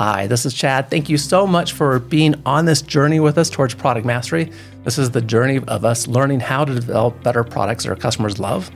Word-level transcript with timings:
Hi, 0.00 0.28
this 0.28 0.46
is 0.46 0.54
Chad. 0.54 0.90
Thank 0.90 1.08
you 1.08 1.18
so 1.18 1.44
much 1.44 1.72
for 1.72 1.98
being 1.98 2.40
on 2.46 2.66
this 2.66 2.82
journey 2.82 3.18
with 3.18 3.36
us 3.36 3.50
towards 3.50 3.74
product 3.74 4.06
mastery. 4.06 4.52
This 4.84 4.96
is 4.96 5.10
the 5.10 5.20
journey 5.20 5.56
of 5.66 5.84
us 5.84 6.06
learning 6.06 6.38
how 6.38 6.64
to 6.64 6.72
develop 6.72 7.20
better 7.24 7.42
products 7.42 7.82
that 7.82 7.90
our 7.90 7.96
customers 7.96 8.38
love. 8.38 8.70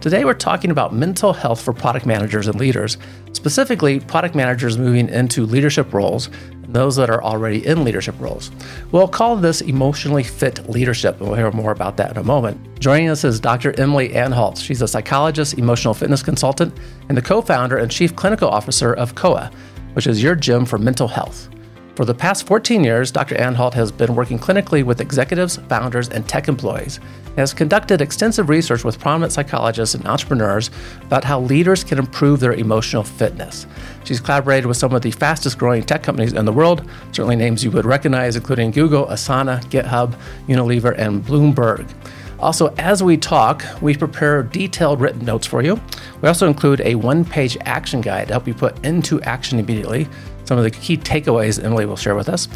Today, 0.00 0.24
we're 0.24 0.34
talking 0.34 0.70
about 0.70 0.94
mental 0.94 1.32
health 1.32 1.60
for 1.60 1.72
product 1.72 2.06
managers 2.06 2.46
and 2.46 2.60
leaders, 2.60 2.96
specifically, 3.32 3.98
product 3.98 4.36
managers 4.36 4.78
moving 4.78 5.08
into 5.08 5.44
leadership 5.46 5.92
roles 5.92 6.28
and 6.52 6.72
those 6.72 6.94
that 6.94 7.10
are 7.10 7.24
already 7.24 7.66
in 7.66 7.82
leadership 7.82 8.14
roles. 8.20 8.52
We'll 8.92 9.08
call 9.08 9.34
this 9.34 9.62
emotionally 9.62 10.22
fit 10.22 10.70
leadership, 10.70 11.18
and 11.18 11.26
we'll 11.26 11.38
hear 11.38 11.50
more 11.50 11.72
about 11.72 11.96
that 11.96 12.12
in 12.12 12.18
a 12.18 12.22
moment. 12.22 12.78
Joining 12.78 13.08
us 13.08 13.24
is 13.24 13.40
Dr. 13.40 13.74
Emily 13.80 14.14
Anhalt. 14.14 14.58
She's 14.58 14.80
a 14.80 14.86
psychologist, 14.86 15.58
emotional 15.58 15.92
fitness 15.92 16.22
consultant, 16.22 16.72
and 17.08 17.18
the 17.18 17.22
co 17.22 17.42
founder 17.42 17.78
and 17.78 17.90
chief 17.90 18.14
clinical 18.14 18.48
officer 18.48 18.94
of 18.94 19.16
COA 19.16 19.50
which 19.94 20.06
is 20.06 20.22
your 20.22 20.34
gym 20.34 20.64
for 20.64 20.78
mental 20.78 21.08
health. 21.08 21.48
For 21.98 22.04
the 22.04 22.14
past 22.14 22.46
14 22.46 22.84
years, 22.84 23.10
Dr. 23.10 23.34
Anhalt 23.40 23.74
has 23.74 23.90
been 23.90 24.14
working 24.14 24.38
clinically 24.38 24.84
with 24.84 25.00
executives, 25.00 25.56
founders, 25.68 26.08
and 26.08 26.28
tech 26.28 26.46
employees. 26.46 27.00
and 27.26 27.38
has 27.38 27.52
conducted 27.52 28.00
extensive 28.00 28.48
research 28.48 28.84
with 28.84 29.00
prominent 29.00 29.32
psychologists 29.32 29.96
and 29.96 30.06
entrepreneurs 30.06 30.70
about 31.02 31.24
how 31.24 31.40
leaders 31.40 31.82
can 31.82 31.98
improve 31.98 32.38
their 32.38 32.52
emotional 32.52 33.02
fitness. 33.02 33.66
She's 34.04 34.20
collaborated 34.20 34.66
with 34.66 34.76
some 34.76 34.94
of 34.94 35.02
the 35.02 35.10
fastest 35.10 35.58
growing 35.58 35.82
tech 35.82 36.04
companies 36.04 36.34
in 36.34 36.44
the 36.44 36.52
world, 36.52 36.88
certainly 37.10 37.34
names 37.34 37.64
you 37.64 37.72
would 37.72 37.84
recognize, 37.84 38.36
including 38.36 38.70
Google, 38.70 39.06
Asana, 39.06 39.60
GitHub, 39.64 40.14
Unilever, 40.46 40.96
and 40.96 41.24
Bloomberg. 41.24 41.92
Also, 42.40 42.72
as 42.78 43.02
we 43.02 43.16
talk, 43.16 43.64
we 43.82 43.96
prepare 43.96 44.42
detailed 44.42 45.00
written 45.00 45.24
notes 45.24 45.46
for 45.46 45.62
you. 45.62 45.80
We 46.22 46.28
also 46.28 46.46
include 46.46 46.80
a 46.82 46.94
one 46.94 47.24
page 47.24 47.56
action 47.62 48.00
guide 48.00 48.28
to 48.28 48.34
help 48.34 48.46
you 48.46 48.54
put 48.54 48.84
into 48.84 49.20
action 49.22 49.58
immediately 49.58 50.08
some 50.48 50.56
of 50.56 50.64
the 50.64 50.70
key 50.70 50.96
takeaways 50.96 51.62
Emily 51.62 51.84
will 51.84 51.94
share 51.94 52.14
with 52.14 52.30
us. 52.30 52.48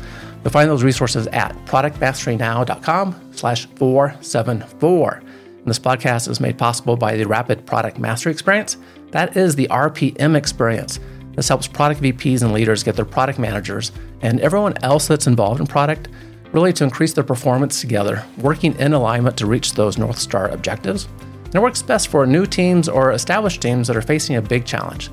You'll 0.42 0.50
find 0.50 0.68
those 0.68 0.82
resources 0.82 1.26
at 1.26 1.54
productmasterynow.com 1.66 3.32
slash 3.32 3.66
474. 3.66 5.12
And 5.12 5.66
this 5.66 5.78
podcast 5.78 6.26
is 6.26 6.40
made 6.40 6.56
possible 6.56 6.96
by 6.96 7.18
the 7.18 7.26
Rapid 7.26 7.66
Product 7.66 7.98
Mastery 7.98 8.32
Experience. 8.32 8.78
That 9.10 9.36
is 9.36 9.56
the 9.56 9.68
RPM 9.68 10.34
experience. 10.34 11.00
This 11.36 11.48
helps 11.48 11.66
product 11.66 12.00
VPs 12.00 12.40
and 12.40 12.54
leaders 12.54 12.82
get 12.82 12.96
their 12.96 13.04
product 13.04 13.38
managers 13.38 13.92
and 14.22 14.40
everyone 14.40 14.82
else 14.82 15.06
that's 15.06 15.26
involved 15.26 15.60
in 15.60 15.66
product 15.66 16.08
really 16.52 16.72
to 16.74 16.84
increase 16.84 17.12
their 17.12 17.24
performance 17.24 17.80
together, 17.80 18.24
working 18.38 18.78
in 18.78 18.92
alignment 18.92 19.36
to 19.38 19.46
reach 19.46 19.72
those 19.72 19.98
North 19.98 20.18
Star 20.18 20.48
objectives. 20.48 21.08
And 21.44 21.54
it 21.54 21.62
works 21.62 21.82
best 21.82 22.08
for 22.08 22.26
new 22.26 22.46
teams 22.46 22.88
or 22.88 23.12
established 23.12 23.60
teams 23.60 23.88
that 23.88 23.96
are 23.96 24.02
facing 24.02 24.36
a 24.36 24.42
big 24.42 24.64
challenge. 24.64 25.10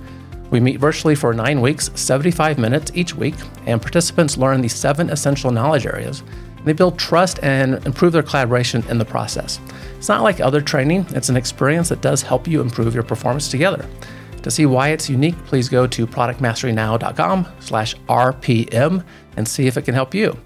We 0.51 0.59
meet 0.59 0.79
virtually 0.79 1.15
for 1.15 1.33
nine 1.33 1.61
weeks, 1.61 1.91
75 1.95 2.57
minutes 2.57 2.91
each 2.95 3.15
week, 3.15 3.35
and 3.65 3.81
participants 3.81 4.37
learn 4.37 4.61
the 4.61 4.67
seven 4.67 5.09
essential 5.09 5.51
knowledge 5.51 5.85
areas. 5.85 6.23
They 6.65 6.73
build 6.73 6.97
trust 6.97 7.39
and 7.43 7.85
improve 7.85 8.13
their 8.13 8.23
collaboration 8.23 8.83
in 8.89 8.97
the 8.97 9.05
process. 9.05 9.59
It's 9.97 10.09
not 10.09 10.23
like 10.23 10.39
other 10.39 10.61
training, 10.61 11.05
it's 11.11 11.29
an 11.29 11.37
experience 11.37 11.89
that 11.89 12.01
does 12.01 12.21
help 12.21 12.47
you 12.47 12.61
improve 12.61 12.93
your 12.93 13.03
performance 13.03 13.49
together. 13.49 13.85
To 14.41 14.51
see 14.51 14.65
why 14.65 14.89
it's 14.89 15.09
unique, 15.09 15.37
please 15.45 15.69
go 15.69 15.85
to 15.87 16.07
productmasterynow.com 16.07 17.47
slash 17.59 17.95
RPM 18.07 19.03
and 19.37 19.47
see 19.47 19.67
if 19.67 19.77
it 19.77 19.83
can 19.83 19.93
help 19.93 20.13
you. 20.15 20.37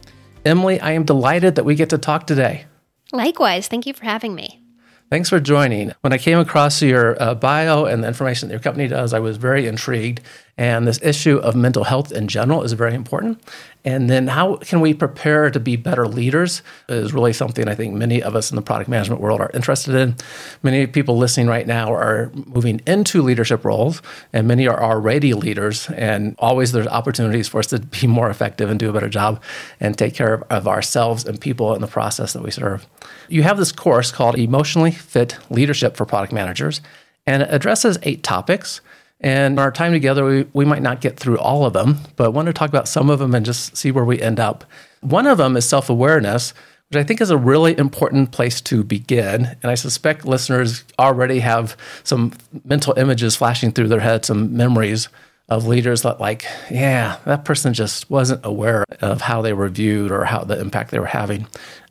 Emily, 0.45 0.79
I 0.79 0.91
am 0.91 1.05
delighted 1.05 1.55
that 1.55 1.63
we 1.63 1.75
get 1.75 1.89
to 1.91 1.97
talk 1.97 2.27
today. 2.27 2.65
Likewise. 3.11 3.67
Thank 3.67 3.85
you 3.85 3.93
for 3.93 4.03
having 4.03 4.35
me. 4.35 4.61
Thanks 5.09 5.29
for 5.29 5.39
joining. 5.39 5.93
When 6.01 6.11
I 6.11 6.17
came 6.17 6.39
across 6.39 6.81
your 6.81 7.21
uh, 7.21 7.35
bio 7.35 7.85
and 7.85 8.03
the 8.03 8.07
information 8.07 8.49
that 8.49 8.53
your 8.53 8.61
company 8.61 8.87
does, 8.87 9.13
I 9.13 9.19
was 9.19 9.37
very 9.37 9.67
intrigued. 9.67 10.21
And 10.55 10.87
this 10.87 10.99
issue 11.01 11.37
of 11.37 11.55
mental 11.55 11.83
health 11.83 12.11
in 12.11 12.27
general 12.27 12.61
is 12.61 12.73
very 12.73 12.93
important. 12.93 13.41
And 13.83 14.09
then 14.09 14.27
how 14.27 14.57
can 14.57 14.81
we 14.81 14.93
prepare 14.93 15.49
to 15.49 15.59
be 15.59 15.75
better 15.75 16.07
leaders 16.07 16.61
is 16.87 17.11
really 17.11 17.33
something 17.33 17.67
I 17.67 17.75
think 17.75 17.95
many 17.95 18.21
of 18.21 18.35
us 18.35 18.51
in 18.51 18.55
the 18.55 18.61
product 18.61 18.87
management 18.87 19.19
world 19.19 19.41
are 19.41 19.49
interested 19.53 19.95
in. 19.95 20.15
Many 20.61 20.85
people 20.85 21.17
listening 21.17 21.47
right 21.47 21.65
now 21.65 21.91
are 21.91 22.31
moving 22.33 22.81
into 22.85 23.23
leadership 23.23 23.65
roles, 23.65 24.01
and 24.31 24.47
many 24.47 24.67
are 24.67 24.81
already 24.81 25.33
leaders. 25.33 25.89
And 25.89 26.35
always 26.37 26.71
there's 26.71 26.87
opportunities 26.87 27.47
for 27.47 27.59
us 27.59 27.67
to 27.67 27.79
be 27.79 28.05
more 28.05 28.29
effective 28.29 28.69
and 28.69 28.79
do 28.79 28.89
a 28.89 28.93
better 28.93 29.09
job 29.09 29.41
and 29.79 29.97
take 29.97 30.13
care 30.13 30.35
of, 30.35 30.43
of 30.49 30.67
ourselves 30.67 31.25
and 31.25 31.41
people 31.41 31.73
in 31.73 31.81
the 31.81 31.87
process 31.87 32.33
that 32.33 32.43
we 32.43 32.51
serve. 32.51 32.87
You 33.27 33.41
have 33.43 33.57
this 33.57 33.71
course 33.71 34.11
called 34.11 34.37
Emotionally 34.37 34.91
Fit 34.91 35.37
Leadership 35.49 35.97
for 35.97 36.05
Product 36.05 36.31
Managers, 36.31 36.79
and 37.25 37.41
it 37.41 37.49
addresses 37.51 37.97
eight 38.03 38.21
topics. 38.23 38.81
And 39.23 39.57
our 39.57 39.71
time 39.71 39.93
together, 39.93 40.25
we, 40.25 40.45
we 40.51 40.65
might 40.65 40.81
not 40.81 40.99
get 40.99 41.17
through 41.17 41.39
all 41.39 41.65
of 41.65 41.71
them, 41.73 41.99
but 42.17 42.25
I 42.25 42.27
want 42.27 42.47
to 42.47 42.53
talk 42.53 42.69
about 42.69 42.89
some 42.89 43.09
of 43.09 43.19
them 43.19 43.33
and 43.33 43.45
just 43.45 43.77
see 43.77 43.89
where 43.89 44.03
we 44.03 44.21
end 44.21 44.39
up. 44.39 44.65
One 44.99 45.27
of 45.27 45.37
them 45.37 45.55
is 45.55 45.67
self 45.67 45.89
awareness, 45.89 46.53
which 46.89 46.99
I 46.99 47.03
think 47.03 47.21
is 47.21 47.29
a 47.29 47.37
really 47.37 47.77
important 47.77 48.31
place 48.31 48.59
to 48.61 48.83
begin. 48.83 49.55
And 49.61 49.71
I 49.71 49.75
suspect 49.75 50.25
listeners 50.25 50.83
already 50.99 51.39
have 51.39 51.77
some 52.03 52.33
mental 52.65 52.93
images 52.97 53.37
flashing 53.37 53.71
through 53.71 53.87
their 53.87 54.01
head, 54.01 54.25
some 54.25 54.55
memories 54.55 55.07
of 55.47 55.67
leaders 55.67 56.01
that, 56.01 56.19
like, 56.19 56.45
yeah, 56.69 57.17
that 57.25 57.45
person 57.45 57.73
just 57.73 58.09
wasn't 58.09 58.45
aware 58.45 58.83
of 59.01 59.21
how 59.21 59.41
they 59.41 59.53
were 59.53 59.69
viewed 59.69 60.11
or 60.11 60.25
how 60.25 60.43
the 60.43 60.59
impact 60.59 60.91
they 60.91 60.99
were 60.99 61.05
having. 61.05 61.47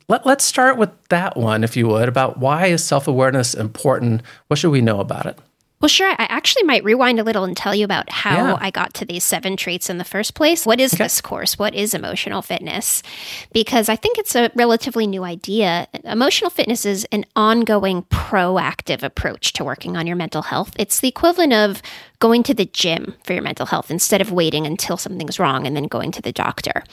Let, 0.07 0.25
let's 0.25 0.43
start 0.43 0.77
with 0.77 0.89
that 1.09 1.35
one, 1.35 1.63
if 1.63 1.75
you 1.77 1.87
would, 1.87 2.09
about 2.09 2.37
why 2.37 2.67
is 2.67 2.83
self 2.83 3.07
awareness 3.07 3.55
important? 3.55 4.21
What 4.47 4.59
should 4.59 4.71
we 4.71 4.81
know 4.81 4.99
about 4.99 5.25
it? 5.25 5.39
Well, 5.83 5.89
sure. 5.89 6.11
I 6.11 6.27
actually 6.29 6.63
might 6.63 6.85
rewind 6.85 7.19
a 7.19 7.25
little 7.25 7.43
and 7.43 7.57
tell 7.57 7.75
you 7.75 7.83
about 7.83 8.09
how 8.09 8.51
yeah. 8.51 8.57
I 8.61 8.71
got 8.71 8.93
to 8.93 9.05
these 9.05 9.25
seven 9.25 9.57
traits 9.57 9.89
in 9.89 9.97
the 9.97 10.05
first 10.05 10.33
place. 10.33 10.65
What 10.65 10.79
is 10.79 10.93
okay. 10.93 11.03
this 11.03 11.19
course? 11.19 11.59
What 11.59 11.75
is 11.75 11.93
emotional 11.93 12.41
fitness? 12.41 13.03
Because 13.51 13.89
I 13.89 13.97
think 13.97 14.17
it's 14.17 14.33
a 14.33 14.49
relatively 14.55 15.05
new 15.07 15.25
idea. 15.25 15.89
Emotional 16.05 16.49
fitness 16.49 16.85
is 16.85 17.05
an 17.11 17.25
ongoing 17.35 18.03
proactive 18.03 19.03
approach 19.03 19.51
to 19.53 19.65
working 19.65 19.97
on 19.97 20.07
your 20.07 20.15
mental 20.15 20.43
health. 20.43 20.71
It's 20.79 21.01
the 21.01 21.09
equivalent 21.09 21.51
of 21.51 21.81
going 22.19 22.43
to 22.43 22.53
the 22.53 22.67
gym 22.67 23.15
for 23.25 23.33
your 23.33 23.41
mental 23.41 23.65
health 23.65 23.91
instead 23.91 24.21
of 24.21 24.31
waiting 24.31 24.65
until 24.65 24.95
something's 24.95 25.37
wrong 25.37 25.67
and 25.67 25.75
then 25.75 25.87
going 25.87 26.11
to 26.11 26.21
the 26.21 26.31
doctor. 26.31 26.85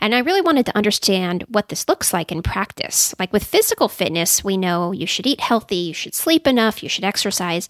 And 0.00 0.14
I 0.14 0.20
really 0.20 0.40
wanted 0.40 0.66
to 0.66 0.76
understand 0.76 1.42
what 1.48 1.68
this 1.68 1.88
looks 1.88 2.12
like 2.12 2.30
in 2.30 2.44
practice. 2.44 3.12
Like 3.18 3.32
with 3.32 3.42
physical 3.42 3.88
fitness, 3.88 4.44
we 4.44 4.56
know 4.56 4.92
you 4.92 5.08
should 5.08 5.26
eat 5.26 5.40
healthy, 5.40 5.74
you 5.74 5.94
should 5.94 6.14
sleep 6.14 6.46
enough, 6.46 6.84
you 6.84 6.88
should 6.88 7.02
exercise 7.02 7.68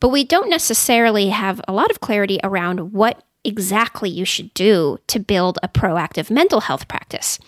but 0.00 0.08
we 0.08 0.24
don't 0.24 0.50
necessarily 0.50 1.28
have 1.28 1.60
a 1.68 1.72
lot 1.72 1.90
of 1.90 2.00
clarity 2.00 2.40
around 2.42 2.92
what 2.92 3.22
exactly 3.44 4.10
you 4.10 4.24
should 4.24 4.52
do 4.54 4.98
to 5.06 5.18
build 5.18 5.58
a 5.62 5.68
proactive 5.68 6.30
mental 6.30 6.60
health 6.60 6.88
practice. 6.88 7.38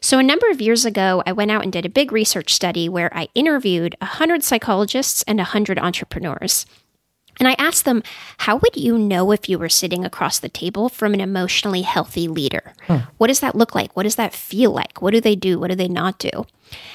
So, 0.00 0.18
a 0.18 0.22
number 0.22 0.48
of 0.50 0.60
years 0.60 0.84
ago, 0.84 1.22
I 1.26 1.32
went 1.32 1.50
out 1.50 1.62
and 1.62 1.72
did 1.72 1.86
a 1.86 1.90
big 1.90 2.12
research 2.12 2.52
study 2.52 2.88
where 2.88 3.16
I 3.16 3.28
interviewed 3.34 3.96
100 4.00 4.42
psychologists 4.42 5.22
and 5.24 5.38
100 5.38 5.78
entrepreneurs. 5.78 6.66
And 7.42 7.48
I 7.48 7.56
asked 7.58 7.84
them, 7.84 8.04
how 8.38 8.58
would 8.58 8.76
you 8.76 8.96
know 8.96 9.32
if 9.32 9.48
you 9.48 9.58
were 9.58 9.68
sitting 9.68 10.04
across 10.04 10.38
the 10.38 10.48
table 10.48 10.88
from 10.88 11.12
an 11.12 11.20
emotionally 11.20 11.82
healthy 11.82 12.28
leader? 12.28 12.72
Hmm. 12.86 12.98
What 13.18 13.26
does 13.26 13.40
that 13.40 13.56
look 13.56 13.74
like? 13.74 13.96
What 13.96 14.04
does 14.04 14.14
that 14.14 14.32
feel 14.32 14.70
like? 14.70 15.02
What 15.02 15.10
do 15.10 15.20
they 15.20 15.34
do? 15.34 15.58
What 15.58 15.70
do 15.70 15.74
they 15.74 15.88
not 15.88 16.20
do? 16.20 16.46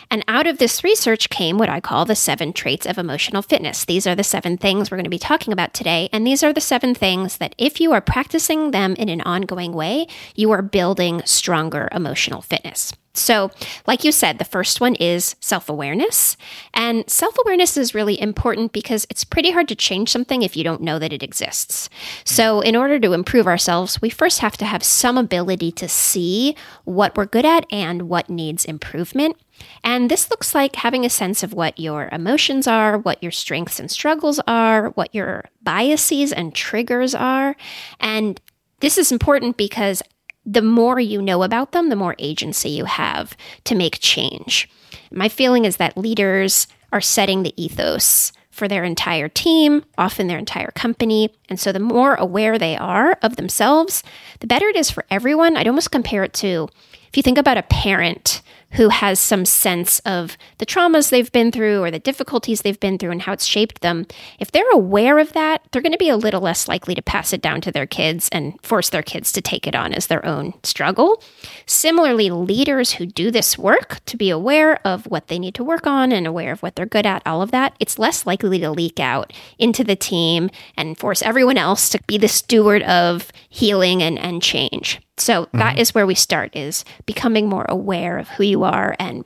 And 0.09 0.23
out 0.25 0.47
of 0.47 0.57
this 0.57 0.85
research 0.85 1.29
came 1.29 1.57
what 1.57 1.67
I 1.67 1.81
call 1.81 2.05
the 2.05 2.15
seven 2.15 2.53
traits 2.53 2.85
of 2.85 2.97
emotional 2.97 3.41
fitness. 3.41 3.83
These 3.83 4.07
are 4.07 4.15
the 4.15 4.23
seven 4.23 4.57
things 4.57 4.89
we're 4.89 4.95
going 4.95 5.03
to 5.03 5.09
be 5.09 5.19
talking 5.19 5.51
about 5.51 5.73
today. 5.73 6.07
And 6.13 6.25
these 6.25 6.43
are 6.43 6.53
the 6.53 6.61
seven 6.61 6.95
things 6.95 7.39
that, 7.39 7.53
if 7.57 7.81
you 7.81 7.91
are 7.91 7.99
practicing 7.99 8.71
them 8.71 8.95
in 8.95 9.09
an 9.09 9.19
ongoing 9.19 9.73
way, 9.73 10.07
you 10.33 10.51
are 10.51 10.61
building 10.61 11.23
stronger 11.25 11.89
emotional 11.91 12.41
fitness. 12.41 12.93
So, 13.17 13.51
like 13.85 14.03
you 14.03 14.11
said, 14.11 14.37
the 14.37 14.45
first 14.45 14.79
one 14.79 14.95
is 14.95 15.35
self 15.39 15.69
awareness. 15.69 16.37
And 16.73 17.09
self 17.09 17.35
awareness 17.43 17.77
is 17.77 17.95
really 17.95 18.19
important 18.19 18.73
because 18.73 19.07
it's 19.09 19.23
pretty 19.23 19.51
hard 19.51 19.67
to 19.69 19.75
change 19.75 20.09
something 20.09 20.41
if 20.41 20.55
you 20.55 20.63
don't 20.63 20.81
know 20.81 20.99
that 20.99 21.13
it 21.13 21.23
exists. 21.23 21.89
So, 22.23 22.61
in 22.61 22.75
order 22.75 22.99
to 22.99 23.13
improve 23.13 23.47
ourselves, 23.47 24.01
we 24.01 24.09
first 24.09 24.39
have 24.39 24.57
to 24.57 24.65
have 24.65 24.83
some 24.83 25.17
ability 25.17 25.71
to 25.73 25.87
see 25.87 26.55
what 26.85 27.15
we're 27.17 27.25
good 27.25 27.45
at 27.45 27.65
and 27.71 28.03
what 28.03 28.29
needs 28.29 28.65
improvement. 28.65 29.37
And 29.83 30.11
this 30.11 30.29
looks 30.29 30.53
like 30.53 30.75
having 30.75 31.05
a 31.05 31.09
sense 31.09 31.43
of 31.43 31.53
what 31.53 31.79
your 31.79 32.09
emotions 32.11 32.67
are, 32.67 32.97
what 32.97 33.21
your 33.23 33.31
strengths 33.31 33.79
and 33.79 33.89
struggles 33.89 34.39
are, 34.47 34.89
what 34.91 35.13
your 35.15 35.45
biases 35.63 36.31
and 36.31 36.53
triggers 36.53 37.15
are. 37.15 37.55
And 37.99 38.39
this 38.79 38.97
is 38.97 39.11
important 39.11 39.57
because 39.57 40.03
the 40.47 40.61
more 40.61 40.99
you 40.99 41.21
know 41.21 41.43
about 41.43 41.73
them, 41.73 41.89
the 41.89 41.95
more 41.95 42.15
agency 42.17 42.69
you 42.69 42.85
have 42.85 43.35
to 43.65 43.75
make 43.75 43.99
change. 43.99 44.69
My 45.11 45.27
feeling 45.27 45.65
is 45.65 45.77
that 45.77 45.97
leaders 45.97 46.67
are 46.93 47.01
setting 47.01 47.43
the 47.43 47.53
ethos 47.61 48.31
for 48.49 48.67
their 48.67 48.85
entire 48.85 49.27
team, 49.27 49.83
often 49.97 50.27
their 50.27 50.39
entire 50.39 50.71
company. 50.71 51.29
And 51.49 51.59
so 51.59 51.71
the 51.71 51.79
more 51.79 52.15
aware 52.15 52.57
they 52.57 52.77
are 52.77 53.19
of 53.21 53.35
themselves, 53.35 54.03
the 54.39 54.47
better 54.47 54.67
it 54.67 54.77
is 54.77 54.89
for 54.89 55.05
everyone. 55.11 55.57
I'd 55.57 55.67
almost 55.67 55.91
compare 55.91 56.23
it 56.23 56.33
to 56.35 56.69
if 57.09 57.15
you 57.15 57.21
think 57.21 57.37
about 57.37 57.57
a 57.57 57.63
parent 57.63 58.41
who 58.71 58.89
has 58.89 59.19
some 59.19 59.45
sense 59.45 59.99
of 59.99 60.37
the 60.57 60.65
traumas 60.65 61.09
they've 61.09 61.31
been 61.31 61.51
through 61.51 61.81
or 61.81 61.89
the 61.89 61.99
difficulties 61.99 62.61
they've 62.61 62.79
been 62.79 62.97
through 62.97 63.11
and 63.11 63.21
how 63.21 63.33
it's 63.33 63.45
shaped 63.45 63.81
them, 63.81 64.05
if 64.39 64.51
they're 64.51 64.69
aware 64.71 65.19
of 65.19 65.33
that, 65.33 65.61
they're 65.71 65.81
going 65.81 65.91
to 65.91 65.97
be 65.97 66.09
a 66.09 66.17
little 66.17 66.41
less 66.41 66.67
likely 66.67 66.93
to 66.93 67.01
pass 67.01 67.33
it 67.33 67.41
down 67.41 67.61
to 67.61 67.71
their 67.71 67.85
kids 67.85 68.29
and 68.31 68.59
force 68.61 68.89
their 68.89 69.01
kids 69.01 69.31
to 69.31 69.41
take 69.41 69.67
it 69.67 69.75
on 69.75 69.93
as 69.93 70.07
their 70.07 70.25
own 70.25 70.53
struggle. 70.63 71.23
Similarly, 71.65 72.29
leaders 72.29 72.93
who 72.93 73.05
do 73.05 73.31
this 73.31 73.57
work 73.57 74.03
to 74.05 74.17
be 74.17 74.29
aware 74.29 74.85
of 74.85 75.05
what 75.05 75.27
they 75.27 75.39
need 75.39 75.55
to 75.55 75.63
work 75.63 75.87
on 75.87 76.11
and 76.11 76.27
aware 76.27 76.51
of 76.51 76.61
what 76.61 76.75
they're 76.75 76.85
good 76.85 77.05
at, 77.05 77.25
all 77.25 77.41
of 77.41 77.51
that, 77.51 77.75
it's 77.79 77.97
less 77.97 78.25
likely 78.25 78.59
to 78.59 78.69
leak 78.69 78.99
out 78.99 79.33
into 79.57 79.83
the 79.83 79.95
team 79.95 80.49
and 80.75 80.97
force 80.97 81.21
everyone 81.21 81.57
else 81.57 81.89
to 81.89 81.99
be 82.07 82.17
the 82.17 82.27
steward 82.27 82.83
of 82.83 83.31
healing 83.49 84.03
and, 84.03 84.19
and 84.19 84.41
change. 84.41 84.99
So 85.17 85.45
mm-hmm. 85.45 85.57
that 85.57 85.79
is 85.79 85.93
where 85.93 86.07
we 86.07 86.15
start 86.15 86.55
is 86.55 86.85
becoming 87.05 87.49
more 87.49 87.65
aware 87.67 88.17
of 88.17 88.27
who 88.29 88.43
you 88.43 88.63
are 88.63 88.95
and 88.99 89.25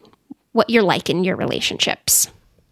what 0.53 0.69
you're 0.69 0.83
like 0.83 1.09
in 1.09 1.23
your 1.23 1.35
relationships. 1.35 2.29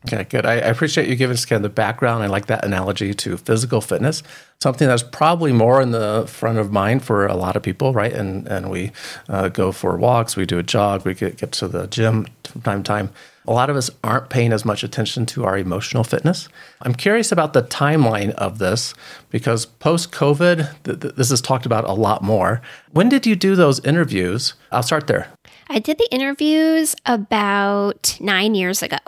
Okay, 0.08 0.24
good. 0.24 0.46
I, 0.46 0.54
I, 0.54 0.70
appreciate 0.70 1.10
you 1.10 1.16
giving 1.18 1.34
us 1.34 1.44
kind 1.44 1.58
of 1.58 1.64
the 1.64 1.76
background. 1.76 2.24
I 2.24 2.28
like 2.28 2.46
that 2.46 2.64
analogy 2.64 3.14
to 3.14 3.36
physical 3.36 3.82
fitness, 3.82 4.24
something 4.62 4.88
that's 4.88 5.04
probably 5.04 5.52
more 5.52 5.82
in 5.82 5.92
the 5.92 6.24
front 6.26 6.58
of 6.58 6.72
mind 6.72 7.04
for 7.04 7.28
a 7.28 7.36
lot 7.36 7.58
of 7.58 7.64
people, 7.64 7.92
right? 7.92 8.14
And 8.14 8.48
and 8.48 8.72
we 8.72 8.94
uh, 9.28 9.50
go 9.50 9.74
for 9.74 9.98
walks, 9.98 10.38
we 10.38 10.46
do 10.46 10.58
a 10.58 10.64
jog, 10.64 11.06
we 11.06 11.16
get, 11.16 11.36
get 11.36 11.52
to 11.54 11.68
the 11.68 11.86
gym 11.88 12.28
from 12.46 12.62
time 12.62 12.84
to 12.84 12.88
time. 12.88 13.10
A 13.50 13.54
lot 13.54 13.72
of 13.72 13.76
us 13.76 13.90
aren't 14.04 14.30
paying 14.30 14.54
as 14.54 14.64
much 14.64 14.84
attention 14.84 15.26
to 15.26 15.44
our 15.44 15.58
emotional 15.58 16.04
fitness. 16.04 16.48
I'm 16.84 16.94
curious 16.94 17.32
about 17.32 17.54
the 17.54 17.64
timeline 17.64 18.30
of 18.34 18.60
this 18.60 18.94
because 19.32 19.66
post 19.66 20.12
COVID, 20.12 20.84
th- 20.84 21.00
th- 21.00 21.16
this 21.16 21.32
is 21.32 21.42
talked 21.42 21.66
about 21.66 21.84
a 21.86 21.94
lot 21.94 22.22
more. 22.22 22.62
When 22.92 23.10
did 23.10 23.26
you 23.26 23.36
do 23.36 23.56
those 23.56 23.84
interviews? 23.84 24.54
I'll 24.72 24.84
start 24.84 25.08
there. 25.08 25.30
I 25.68 25.80
did 25.80 25.98
the 25.98 26.08
interviews 26.12 26.96
about 27.08 28.18
nine 28.20 28.54
years 28.54 28.84
ago. 28.84 29.00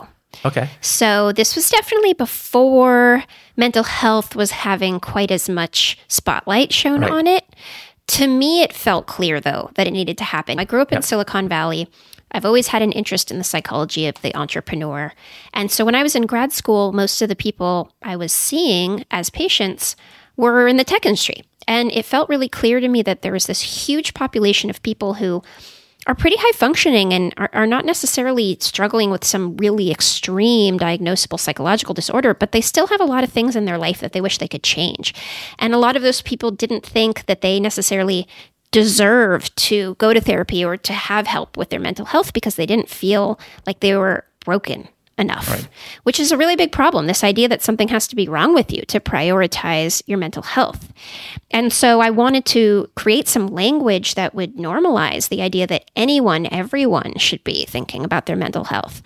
Okay. 0.43 0.71
So 0.81 1.31
this 1.33 1.55
was 1.55 1.69
definitely 1.69 2.13
before 2.13 3.23
mental 3.57 3.83
health 3.83 4.35
was 4.35 4.49
having 4.49 4.99
quite 4.99 5.29
as 5.29 5.49
much 5.49 5.99
spotlight 6.07 6.73
shown 6.73 7.01
right. 7.01 7.11
on 7.11 7.27
it. 7.27 7.45
To 8.07 8.27
me, 8.27 8.63
it 8.63 8.73
felt 8.73 9.05
clear, 9.05 9.39
though, 9.39 9.69
that 9.75 9.85
it 9.85 9.91
needed 9.91 10.17
to 10.17 10.23
happen. 10.23 10.59
I 10.59 10.65
grew 10.65 10.81
up 10.81 10.91
yep. 10.91 10.97
in 10.97 11.03
Silicon 11.03 11.47
Valley. 11.47 11.88
I've 12.31 12.45
always 12.45 12.68
had 12.68 12.81
an 12.81 12.92
interest 12.92 13.31
in 13.31 13.38
the 13.38 13.44
psychology 13.44 14.07
of 14.07 14.22
the 14.22 14.36
entrepreneur. 14.36 15.13
And 15.54 15.69
so 15.69 15.86
when 15.86 15.95
I 15.95 16.04
was 16.04 16.16
in 16.16 16.25
grad 16.25 16.54
school, 16.54 16.94
most 16.94 17.22
of 17.22 17.30
the 17.30 17.36
people 17.36 17.92
I 18.01 18.16
was 18.16 18.31
seeing 18.31 19.06
as 19.12 19.30
patients 19.30 19.95
were 20.38 20.68
in 20.68 20.78
the 20.78 20.83
tech 20.83 21.06
industry. 21.06 21.44
And 21.68 21.92
it 21.92 22.06
felt 22.06 22.30
really 22.30 22.50
clear 22.50 22.80
to 22.80 22.88
me 22.88 23.01
that 23.04 23.22
there 23.22 23.33
was 23.33 23.45
this 23.48 23.88
huge 23.88 24.13
population 24.13 24.69
of 24.69 24.81
people 24.81 25.16
who 25.16 25.44
are 26.07 26.16
pretty 26.16 26.38
high 26.39 26.51
functioning 26.54 27.13
and 27.13 27.33
are, 27.38 27.50
are, 27.54 27.68
not 27.68 27.86
necessarily 27.86 28.57
struggling 28.60 29.12
with 29.12 29.24
some 29.24 29.56
really 29.57 29.92
extreme 29.92 30.80
diagnosable 30.80 31.39
psychological 31.39 31.94
disorder, 31.94 32.34
but 32.34 32.51
they 32.51 32.62
still 32.62 32.88
have 32.88 33.01
a 33.01 33.06
lot 33.06 33.24
of 33.24 33.31
things 33.31 33.56
in 33.56 33.66
their 33.66 33.77
life 33.77 34.00
that 34.00 34.12
they 34.12 34.22
wish 34.22 34.39
they 34.39 34.48
could 34.48 34.63
change. 34.63 35.13
And 35.60 35.75
a 35.75 35.77
lot 35.77 35.95
of 35.95 36.01
those 36.01 36.24
people 36.24 36.50
didn't 36.50 36.86
think 36.86 37.27
that 37.27 37.42
they 37.42 37.60
necessarily 37.60 38.27
deserved 38.71 39.56
to 39.57 39.95
go 39.95 40.13
to 40.13 40.21
therapy 40.21 40.63
or 40.63 40.77
to 40.77 40.94
have 40.94 41.27
help 41.27 41.57
with 41.57 41.69
their 41.69 41.79
mental 41.79 42.06
health 42.06 42.33
because 42.33 42.56
they 42.56 42.65
didn't 42.65 42.89
feel 42.89 43.39
like 43.65 43.81
they 43.81 43.95
were 43.95 44.25
broken 44.45 44.88
enough, 45.21 45.50
right. 45.50 45.68
which 46.03 46.19
is 46.19 46.31
a 46.31 46.38
really 46.38 46.56
big 46.56 46.71
problem. 46.71 47.06
This 47.06 47.23
idea 47.23 47.47
that 47.47 47.62
something 47.62 47.89
has 47.89 48.07
to 48.07 48.15
be 48.15 48.27
wrong 48.27 48.53
with 48.53 48.71
you 48.71 48.81
to 48.83 49.00
prioritize 49.00 50.01
your 50.07 50.18
mental 50.18 50.41
health. 50.41 50.91
And 51.51 51.71
so 51.71 52.01
I 52.01 52.09
wanted 52.09 52.45
to 52.47 52.89
create 52.95 53.27
some 53.27 53.47
language 53.47 54.15
that 54.15 54.33
would 54.33 54.56
normalize 54.56 55.29
the 55.29 55.41
idea 55.41 55.67
that 55.67 55.89
anyone, 55.95 56.47
everyone 56.51 57.17
should 57.17 57.44
be 57.44 57.65
thinking 57.65 58.03
about 58.03 58.25
their 58.25 58.35
mental 58.35 58.65
health. 58.65 59.01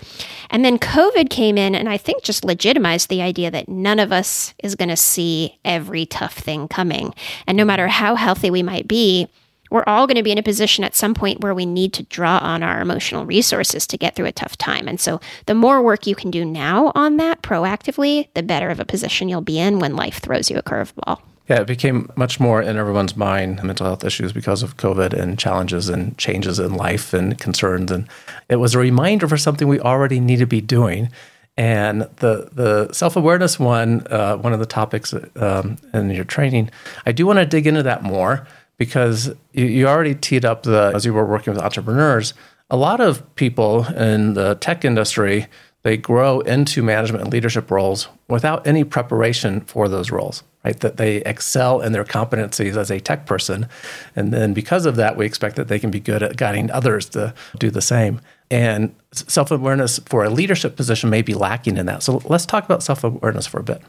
And 0.50 0.64
then 0.64 0.80
COVID 0.80 1.30
came 1.30 1.58
in 1.58 1.76
and 1.76 1.90
I 1.90 1.98
think 1.98 2.24
just 2.24 2.46
legitimized 2.46 3.10
the 3.10 3.22
idea 3.22 3.52
that 3.52 3.68
none 3.68 4.00
of 4.00 4.12
us 4.12 4.54
is 4.64 4.76
going 4.76 4.90
to 4.90 4.98
see 4.98 5.60
every 5.66 6.06
tough 6.06 6.36
thing 6.36 6.68
coming. 6.68 7.14
And 7.46 7.58
no 7.58 7.66
matter 7.66 7.88
how 7.88 8.16
healthy 8.16 8.50
we 8.50 8.64
might 8.64 8.88
be, 8.88 9.28
we're 9.72 9.84
all 9.88 10.08
going 10.08 10.18
to 10.18 10.24
be 10.24 10.32
in 10.32 10.38
a 10.38 10.44
position 10.44 10.84
at 10.84 10.96
some 10.96 11.14
point 11.14 11.42
where 11.42 11.54
we 11.54 11.66
need 11.66 11.94
to 11.94 12.04
draw 12.04 12.38
on 12.40 12.64
our 12.64 12.82
emotional 12.82 13.26
resources 13.26 13.88
to 13.88 13.98
get 13.98 14.16
through 14.16 14.28
a 14.28 14.32
tough 14.32 14.58
time. 14.58 14.88
And 14.88 15.00
so 15.00 15.20
the 15.46 15.56
more 15.56 15.82
work 15.82 16.08
you 16.08 16.16
can 16.16 16.32
do 16.32 16.46
now 16.46 16.92
on 16.96 17.18
that 17.18 17.42
proactively, 17.42 18.28
the 18.34 18.44
better 18.44 18.70
of 18.70 18.80
a 18.80 18.86
position 18.86 19.30
you'll 19.30 19.42
be 19.42 19.60
in 19.60 19.80
when 19.80 19.96
life 19.96 20.20
throws 20.20 20.50
you 20.50 20.58
a 20.58 20.64
curveball. 20.64 21.22
Yeah, 21.48 21.62
it 21.62 21.68
became 21.68 22.12
much 22.16 22.40
more 22.40 22.62
in 22.62 22.76
everyone's 22.76 23.16
mind 23.16 23.64
mental 23.64 23.86
health 23.86 24.04
issues 24.04 24.34
because 24.34 24.64
of 24.64 24.78
COVID 24.78 25.14
and 25.14 25.38
challenges 25.38 25.90
and 25.90 26.18
changes 26.18 26.58
in 26.58 26.74
life 26.74 27.14
and 27.14 27.38
concerns. 27.38 27.92
And 27.92 28.08
it 28.50 28.56
was 28.56 28.74
a 28.74 28.80
reminder 28.80 29.28
for 29.28 29.38
something 29.38 29.68
we 29.68 29.80
already 29.80 30.20
need 30.20 30.38
to 30.38 30.48
be 30.48 30.62
doing. 30.62 31.10
And 31.56 32.02
the 32.18 32.50
the 32.52 32.92
self 32.94 33.16
awareness 33.16 33.60
one, 33.60 34.06
uh, 34.10 34.38
one 34.38 34.54
of 34.54 34.60
the 34.60 34.66
topics 34.66 35.14
um, 35.36 35.78
in 35.94 36.10
your 36.10 36.26
training, 36.26 36.72
I 37.06 37.12
do 37.12 37.26
want 37.28 37.38
to 37.38 37.46
dig 37.46 37.68
into 37.68 37.84
that 37.84 38.04
more 38.04 38.48
because 38.78 39.34
you, 39.54 39.66
you 39.66 39.88
already 39.88 40.16
teed 40.16 40.46
up 40.46 40.64
the 40.64 40.92
as 40.96 41.06
you 41.06 41.14
were 41.14 41.26
working 41.26 41.54
with 41.54 41.62
entrepreneurs. 41.62 42.34
A 42.70 42.78
lot 42.78 43.00
of 43.00 43.36
people 43.36 43.86
in 43.94 44.34
the 44.34 44.56
tech 44.56 44.84
industry 44.86 45.48
they 45.84 45.98
grow 45.98 46.40
into 46.40 46.82
management 46.82 47.24
and 47.24 47.32
leadership 47.32 47.70
roles 47.70 48.08
without 48.28 48.66
any 48.66 48.84
preparation 48.84 49.62
for 49.62 49.88
those 49.88 50.10
roles 50.10 50.42
right? 50.66 50.80
That 50.80 50.98
they 50.98 51.18
excel 51.18 51.80
in 51.80 51.92
their 51.92 52.04
competencies 52.04 52.76
as 52.76 52.90
a 52.90 53.00
tech 53.00 53.26
person. 53.26 53.70
And 54.16 54.34
then 54.34 54.54
because 54.54 54.86
of 54.86 54.96
that 54.96 55.16
we 55.16 55.26
expect 55.26 55.56
that 55.56 55.68
they 55.68 55.80
can 55.80 55.92
be 55.92 56.00
good 56.00 56.24
at 56.24 56.36
guiding 56.36 56.72
others 56.72 57.08
to 57.10 57.34
do 57.60 57.70
the 57.70 57.82
same. 57.82 58.20
And 58.52 58.94
self-awareness 59.12 60.00
for 60.08 60.24
a 60.24 60.30
leadership 60.30 60.76
position 60.76 61.10
may 61.10 61.22
be 61.22 61.34
lacking 61.34 61.78
in 61.78 61.86
that. 61.86 62.04
So 62.04 62.22
let's 62.26 62.46
talk 62.46 62.66
about 62.66 62.84
self-awareness 62.84 63.48
for 63.48 63.60
a 63.60 63.64
bit 63.64 63.82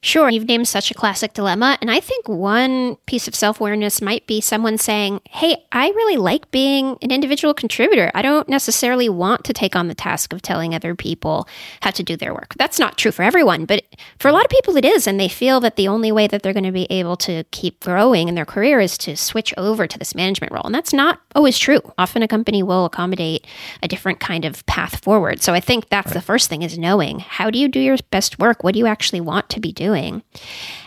Sure, 0.00 0.30
you've 0.30 0.46
named 0.46 0.68
such 0.68 0.92
a 0.92 0.94
classic 0.94 1.32
dilemma. 1.32 1.76
And 1.80 1.90
I 1.90 1.98
think 1.98 2.28
one 2.28 2.94
piece 3.06 3.26
of 3.26 3.34
self 3.34 3.60
awareness 3.60 4.00
might 4.00 4.28
be 4.28 4.40
someone 4.40 4.78
saying, 4.78 5.20
Hey, 5.28 5.64
I 5.72 5.88
really 5.88 6.16
like 6.16 6.52
being 6.52 6.96
an 7.02 7.10
individual 7.10 7.52
contributor. 7.52 8.12
I 8.14 8.22
don't 8.22 8.48
necessarily 8.48 9.08
want 9.08 9.42
to 9.44 9.52
take 9.52 9.74
on 9.74 9.88
the 9.88 9.96
task 9.96 10.32
of 10.32 10.40
telling 10.40 10.72
other 10.72 10.94
people 10.94 11.48
how 11.80 11.90
to 11.90 12.04
do 12.04 12.16
their 12.16 12.32
work. 12.32 12.54
That's 12.56 12.78
not 12.78 12.96
true 12.96 13.10
for 13.10 13.24
everyone, 13.24 13.64
but 13.64 13.82
for 14.20 14.28
a 14.28 14.32
lot 14.32 14.44
of 14.44 14.50
people 14.50 14.76
it 14.76 14.84
is. 14.84 15.08
And 15.08 15.18
they 15.18 15.28
feel 15.28 15.58
that 15.60 15.74
the 15.74 15.88
only 15.88 16.12
way 16.12 16.28
that 16.28 16.44
they're 16.44 16.52
going 16.52 16.62
to 16.62 16.70
be 16.70 16.86
able 16.90 17.16
to 17.16 17.42
keep 17.50 17.80
growing 17.80 18.28
in 18.28 18.36
their 18.36 18.46
career 18.46 18.78
is 18.78 18.96
to 18.98 19.16
switch 19.16 19.52
over 19.56 19.88
to 19.88 19.98
this 19.98 20.14
management 20.14 20.52
role. 20.52 20.64
And 20.64 20.74
that's 20.74 20.92
not 20.92 21.20
always 21.34 21.58
true. 21.58 21.80
Often 21.98 22.22
a 22.22 22.28
company 22.28 22.62
will 22.62 22.84
accommodate 22.84 23.48
a 23.82 23.88
different 23.88 24.20
kind 24.20 24.44
of 24.44 24.64
path 24.66 25.02
forward. 25.02 25.42
So 25.42 25.54
I 25.54 25.60
think 25.60 25.88
that's 25.88 26.06
right. 26.06 26.14
the 26.14 26.20
first 26.20 26.48
thing 26.48 26.62
is 26.62 26.78
knowing 26.78 27.18
how 27.18 27.50
do 27.50 27.58
you 27.58 27.66
do 27.66 27.80
your 27.80 27.96
best 28.12 28.38
work? 28.38 28.62
What 28.62 28.74
do 28.74 28.78
you 28.78 28.86
actually 28.86 29.20
want 29.20 29.48
to 29.50 29.58
be 29.60 29.72
doing? 29.72 29.87
Doing. 29.88 30.22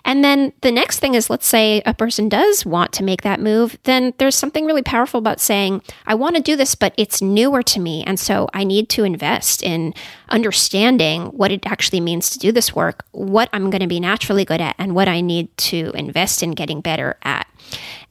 And 0.06 0.24
then 0.24 0.54
the 0.62 0.72
next 0.72 1.00
thing 1.00 1.16
is 1.16 1.30
let's 1.30 1.48
say 1.48 1.82
a 1.86 1.94
person 1.94 2.30
does 2.30 2.66
want 2.66 2.92
to 2.94 3.04
make 3.04 3.22
that 3.24 3.40
move, 3.40 3.78
then 3.84 4.14
there's 4.18 4.36
something 4.36 4.66
really 4.66 4.84
powerful 4.84 5.18
about 5.18 5.40
saying, 5.40 5.82
I 6.06 6.16
want 6.16 6.36
to 6.36 6.42
do 6.42 6.56
this, 6.56 6.76
but 6.76 6.94
it's 6.98 7.22
newer 7.22 7.64
to 7.64 7.80
me. 7.80 8.04
And 8.04 8.20
so 8.20 8.48
I 8.54 8.64
need 8.64 8.90
to 8.90 9.04
invest 9.04 9.64
in 9.64 9.94
understanding 10.30 11.28
what 11.28 11.52
it 11.52 11.66
actually 11.66 12.00
means 12.00 12.30
to 12.32 12.40
do 12.40 12.52
this 12.52 12.76
work, 12.76 13.06
what 13.12 13.50
I'm 13.54 13.70
going 13.70 13.82
to 13.82 13.88
be 13.88 14.00
naturally 14.00 14.46
good 14.46 14.62
at, 14.62 14.76
and 14.78 14.96
what 14.96 15.08
I 15.08 15.22
need 15.22 15.56
to 15.72 15.92
invest 15.96 16.44
in 16.44 16.52
getting 16.52 16.82
better 16.82 17.18
at. 17.24 17.48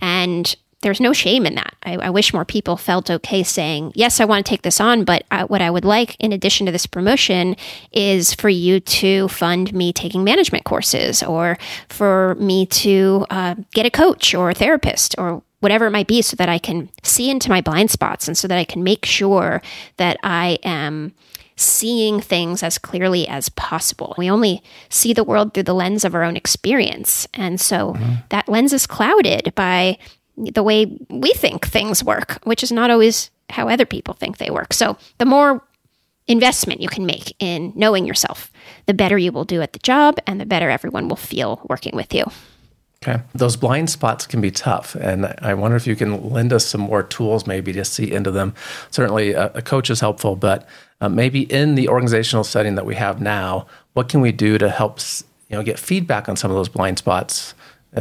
And 0.00 0.56
there's 0.82 1.00
no 1.00 1.12
shame 1.12 1.44
in 1.46 1.54
that. 1.56 1.74
I, 1.82 1.96
I, 1.96 2.10
wish 2.10 2.32
more 2.32 2.44
people 2.44 2.76
felt 2.76 3.10
okay 3.10 3.42
saying, 3.42 3.92
yes, 3.94 4.20
I 4.20 4.24
want 4.24 4.44
to 4.44 4.48
take 4.48 4.62
this 4.62 4.80
on, 4.80 5.04
but 5.04 5.24
I, 5.30 5.44
what 5.44 5.60
I 5.60 5.70
would 5.70 5.84
like 5.84 6.16
in 6.18 6.32
addition 6.32 6.66
to 6.66 6.72
this 6.72 6.86
promotion 6.86 7.56
is 7.92 8.32
for 8.34 8.48
you 8.48 8.80
to 8.80 9.28
fund 9.28 9.74
me 9.74 9.92
taking 9.92 10.24
management 10.24 10.64
courses 10.64 11.22
or 11.22 11.58
for 11.88 12.34
me 12.36 12.66
to 12.66 13.26
uh, 13.30 13.54
get 13.74 13.86
a 13.86 13.90
coach 13.90 14.34
or 14.34 14.50
a 14.50 14.54
therapist 14.54 15.14
or 15.18 15.42
whatever 15.60 15.86
it 15.86 15.90
might 15.90 16.06
be 16.06 16.22
so 16.22 16.36
that 16.36 16.48
I 16.48 16.58
can 16.58 16.88
see 17.02 17.30
into 17.30 17.50
my 17.50 17.60
blind 17.60 17.90
spots 17.90 18.26
and 18.26 18.36
so 18.36 18.48
that 18.48 18.58
I 18.58 18.64
can 18.64 18.82
make 18.82 19.04
sure 19.04 19.60
that 19.98 20.16
I 20.22 20.58
am 20.62 21.12
seeing 21.56 22.20
things 22.20 22.62
as 22.62 22.78
clearly 22.78 23.28
as 23.28 23.50
possible. 23.50 24.14
We 24.16 24.30
only 24.30 24.62
see 24.88 25.12
the 25.12 25.24
world 25.24 25.52
through 25.52 25.64
the 25.64 25.74
lens 25.74 26.06
of 26.06 26.14
our 26.14 26.24
own 26.24 26.34
experience. 26.34 27.28
And 27.34 27.60
so 27.60 27.92
mm-hmm. 27.92 28.14
that 28.30 28.48
lens 28.48 28.72
is 28.72 28.86
clouded 28.86 29.52
by 29.54 29.98
the 30.44 30.62
way 30.62 30.98
we 31.08 31.32
think 31.32 31.66
things 31.66 32.02
work, 32.04 32.38
which 32.44 32.62
is 32.62 32.72
not 32.72 32.90
always 32.90 33.30
how 33.50 33.68
other 33.68 33.86
people 33.86 34.14
think 34.14 34.38
they 34.38 34.50
work. 34.50 34.72
So 34.72 34.96
the 35.18 35.24
more 35.24 35.62
investment 36.28 36.80
you 36.80 36.88
can 36.88 37.06
make 37.06 37.34
in 37.38 37.72
knowing 37.74 38.06
yourself, 38.06 38.52
the 38.86 38.94
better 38.94 39.18
you 39.18 39.32
will 39.32 39.44
do 39.44 39.62
at 39.62 39.72
the 39.72 39.78
job 39.80 40.18
and 40.26 40.40
the 40.40 40.46
better 40.46 40.70
everyone 40.70 41.08
will 41.08 41.16
feel 41.16 41.60
working 41.68 41.94
with 41.94 42.14
you. 42.14 42.24
Okay. 43.02 43.22
Those 43.34 43.56
blind 43.56 43.88
spots 43.88 44.26
can 44.26 44.42
be 44.42 44.50
tough. 44.50 44.94
And 44.94 45.34
I 45.40 45.54
wonder 45.54 45.76
if 45.76 45.86
you 45.86 45.96
can 45.96 46.30
lend 46.30 46.52
us 46.52 46.66
some 46.66 46.82
more 46.82 47.02
tools 47.02 47.46
maybe 47.46 47.72
to 47.72 47.84
see 47.84 48.12
into 48.12 48.30
them. 48.30 48.54
Certainly, 48.90 49.32
a, 49.32 49.46
a 49.54 49.62
coach 49.62 49.88
is 49.88 50.00
helpful, 50.00 50.36
but 50.36 50.68
uh, 51.00 51.08
maybe 51.08 51.50
in 51.50 51.76
the 51.76 51.88
organizational 51.88 52.44
setting 52.44 52.74
that 52.74 52.84
we 52.84 52.94
have 52.96 53.20
now, 53.20 53.66
what 53.94 54.10
can 54.10 54.20
we 54.20 54.32
do 54.32 54.58
to 54.58 54.68
help 54.68 55.00
you 55.48 55.56
know, 55.56 55.62
get 55.62 55.78
feedback 55.78 56.28
on 56.28 56.36
some 56.36 56.50
of 56.50 56.56
those 56.58 56.68
blind 56.68 56.98
spots 56.98 57.54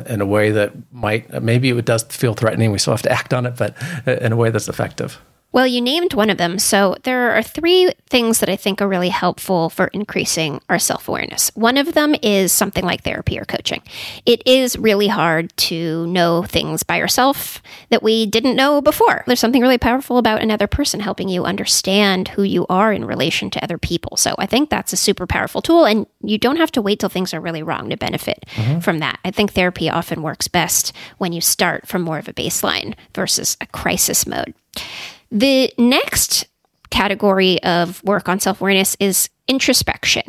in 0.05 0.21
a 0.21 0.25
way 0.25 0.51
that 0.51 0.73
might 0.91 1.41
maybe 1.41 1.69
it 1.69 1.85
does 1.85 2.03
feel 2.03 2.33
threatening. 2.33 2.71
We 2.71 2.79
still 2.79 2.93
have 2.93 3.01
to 3.03 3.11
act 3.11 3.33
on 3.33 3.45
it, 3.45 3.57
but 3.57 3.75
in 4.05 4.31
a 4.31 4.35
way 4.35 4.49
that's 4.49 4.69
effective. 4.69 5.19
Well, 5.51 5.65
you 5.65 5.81
named 5.81 6.13
one 6.13 6.29
of 6.29 6.37
them. 6.37 6.59
So 6.59 6.95
there 7.03 7.31
are 7.31 7.41
three 7.41 7.91
things 8.07 8.39
that 8.39 8.49
I 8.49 8.55
think 8.55 8.81
are 8.81 8.87
really 8.87 9.09
helpful 9.09 9.69
for 9.69 9.87
increasing 9.87 10.61
our 10.69 10.77
self 10.77 11.07
awareness. 11.07 11.51
One 11.55 11.77
of 11.77 11.93
them 11.93 12.15
is 12.21 12.51
something 12.51 12.85
like 12.85 13.03
therapy 13.03 13.39
or 13.39 13.45
coaching. 13.45 13.81
It 14.27 14.45
is 14.45 14.77
really 14.77 15.07
hard 15.07 15.55
to 15.57 16.05
know 16.07 16.43
things 16.43 16.83
by 16.83 16.97
yourself 16.97 17.63
that 17.89 18.03
we 18.03 18.27
didn't 18.27 18.55
know 18.55 18.79
before. 18.79 19.23
There's 19.25 19.39
something 19.39 19.61
really 19.61 19.79
powerful 19.79 20.19
about 20.19 20.41
another 20.41 20.67
person 20.67 20.99
helping 20.99 21.29
you 21.29 21.45
understand 21.45 22.27
who 22.27 22.43
you 22.43 22.67
are 22.69 22.93
in 22.93 23.05
relation 23.05 23.49
to 23.51 23.63
other 23.63 23.79
people. 23.79 24.17
So 24.17 24.35
I 24.37 24.45
think 24.45 24.69
that's 24.69 24.93
a 24.93 24.97
super 24.97 25.25
powerful 25.25 25.63
tool. 25.63 25.85
And 25.85 26.05
you 26.21 26.37
don't 26.37 26.57
have 26.57 26.71
to 26.73 26.81
wait 26.81 26.99
till 26.99 27.09
things 27.09 27.33
are 27.33 27.41
really 27.41 27.63
wrong 27.63 27.89
to 27.89 27.97
benefit 27.97 28.45
mm-hmm. 28.53 28.79
from 28.79 28.99
that. 28.99 29.19
I 29.25 29.31
think 29.31 29.53
therapy 29.53 29.89
often 29.89 30.21
works 30.21 30.47
best 30.47 30.93
when 31.17 31.33
you 31.33 31.41
start 31.41 31.87
from 31.87 32.03
more 32.03 32.19
of 32.19 32.27
a 32.27 32.33
baseline 32.33 32.93
versus 33.15 33.57
a 33.61 33.65
crisis 33.65 34.27
mode. 34.27 34.53
The 35.31 35.73
next 35.77 36.47
category 36.89 37.61
of 37.63 38.03
work 38.03 38.27
on 38.27 38.39
self 38.39 38.61
awareness 38.61 38.95
is 38.99 39.29
introspection, 39.47 40.23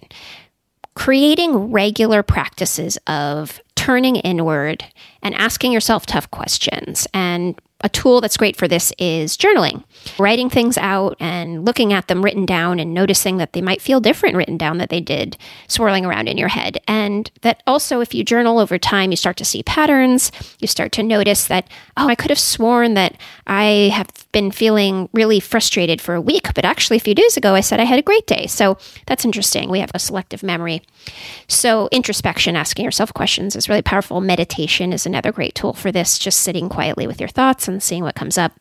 creating 0.95 1.73
regular 1.73 2.23
practices 2.23 2.99
of 3.07 3.61
turning 3.76 4.16
inward 4.16 4.85
and 5.23 5.35
asking 5.35 5.73
yourself 5.73 6.04
tough 6.04 6.30
questions 6.30 7.07
and 7.14 7.59
a 7.83 7.88
tool 7.88 8.21
that's 8.21 8.37
great 8.37 8.57
for 8.57 8.69
this 8.69 8.92
is 8.99 9.37
journaling, 9.37 9.83
writing 10.19 10.50
things 10.50 10.76
out 10.76 11.16
and 11.19 11.64
looking 11.64 11.92
at 11.92 12.09
them 12.09 12.23
written 12.23 12.45
down 12.45 12.78
and 12.78 12.92
noticing 12.92 13.38
that 13.38 13.52
they 13.52 13.62
might 13.62 13.80
feel 13.80 14.00
different 14.00 14.37
written 14.37 14.59
down 14.59 14.78
that 14.78 14.90
they 14.90 15.00
did 15.00 15.37
swirling 15.66 16.04
around 16.04 16.28
in 16.28 16.37
your 16.37 16.49
head. 16.49 16.78
And 16.87 17.30
that 17.40 17.62
also, 17.66 18.00
if 18.00 18.14
you 18.14 18.23
journal 18.23 18.59
over 18.59 18.78
time, 18.78 19.11
you 19.11 19.16
start 19.16 19.37
to 19.38 19.45
see 19.45 19.62
patterns. 19.62 20.30
You 20.59 20.69
start 20.69 20.92
to 20.92 21.02
notice 21.02 21.47
that, 21.47 21.69
oh, 21.97 22.09
I 22.09 22.14
could 22.14 22.30
have 22.30 22.38
sworn 22.38 22.95
that 22.95 23.16
I 23.47 23.90
have 23.95 24.09
been 24.32 24.50
feeling 24.50 25.08
really 25.12 25.40
frustrated 25.40 26.00
for 26.00 26.14
a 26.14 26.20
week, 26.20 26.54
but 26.54 26.64
actually, 26.64 26.96
a 26.96 27.00
few 27.00 27.14
days 27.14 27.37
ago, 27.37 27.54
I 27.54 27.60
said 27.60 27.80
I 27.80 27.84
had 27.84 27.99
a 27.99 28.02
great 28.02 28.26
day. 28.26 28.46
So 28.46 28.78
that's 29.06 29.25
interesting. 29.25 29.70
We 29.70 29.80
have 29.80 29.90
a 29.94 29.99
selective 29.99 30.42
memory. 30.42 30.82
So, 31.49 31.88
introspection, 31.90 32.56
asking 32.56 32.84
yourself 32.84 33.12
questions, 33.12 33.56
is 33.56 33.68
really 33.68 33.82
powerful. 33.82 34.20
Meditation 34.20 34.92
is 34.92 35.06
another 35.06 35.32
great 35.32 35.54
tool 35.54 35.72
for 35.72 35.90
this, 35.90 36.18
just 36.18 36.40
sitting 36.40 36.68
quietly 36.68 37.06
with 37.06 37.20
your 37.20 37.28
thoughts 37.28 37.66
and 37.68 37.82
seeing 37.82 38.02
what 38.02 38.14
comes 38.14 38.38
up. 38.38 38.52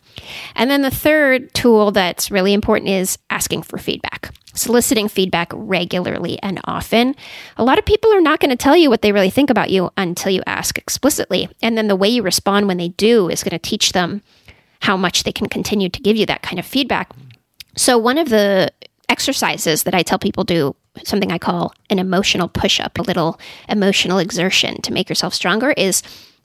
And 0.56 0.70
then 0.70 0.82
the 0.82 0.92
third 0.92 1.54
tool 1.54 1.92
that's 1.92 2.32
really 2.32 2.54
important 2.54 2.90
is 2.90 3.18
asking 3.30 3.64
for 3.64 3.78
feedback, 3.78 4.34
soliciting 4.54 5.08
feedback 5.08 5.52
regularly 5.54 6.40
and 6.42 6.60
often. 6.66 7.16
A 7.58 7.64
lot 7.64 7.80
of 7.80 7.86
people 7.86 8.12
are 8.14 8.22
not 8.22 8.40
going 8.40 8.50
to 8.50 8.56
tell 8.56 8.76
you 8.76 8.90
what 8.90 9.02
they 9.02 9.12
really 9.12 9.30
think 9.30 9.50
about 9.50 9.70
you 9.70 9.92
until 9.98 10.32
you 10.32 10.42
ask 10.46 10.78
explicitly. 10.78 11.50
And 11.62 11.78
then 11.78 11.88
the 11.88 11.96
way 11.96 12.10
you 12.10 12.24
respond 12.24 12.68
when 12.68 12.78
they 12.78 12.90
do 12.90 13.30
is 13.30 13.44
going 13.44 13.52
to 13.52 13.60
teach 13.60 13.92
them 13.92 14.24
how 14.82 14.98
much 14.98 15.24
they 15.24 15.32
can 15.32 15.48
continue 15.48 15.90
to 15.90 16.02
give 16.02 16.18
you 16.18 16.26
that 16.26 16.42
kind 16.42 16.60
of 16.60 16.66
feedback. 16.66 17.12
So, 17.76 17.98
one 17.98 18.18
of 18.18 18.30
the 18.30 18.72
exercises 19.08 19.84
that 19.84 19.96
I 19.96 20.04
tell 20.04 20.20
people 20.20 20.44
do 20.44 20.76
something 21.04 21.32
I 21.32 21.38
call 21.38 21.74
an 21.90 22.00
emotional 22.00 22.48
push 22.48 22.80
up, 22.80 22.98
a 23.00 23.04
little 23.04 23.40
emotional 23.68 24.20
exertion 24.20 24.82
to 24.82 24.94
make 24.94 25.10
yourself 25.10 25.34
stronger 25.34 25.72
is 25.72 26.02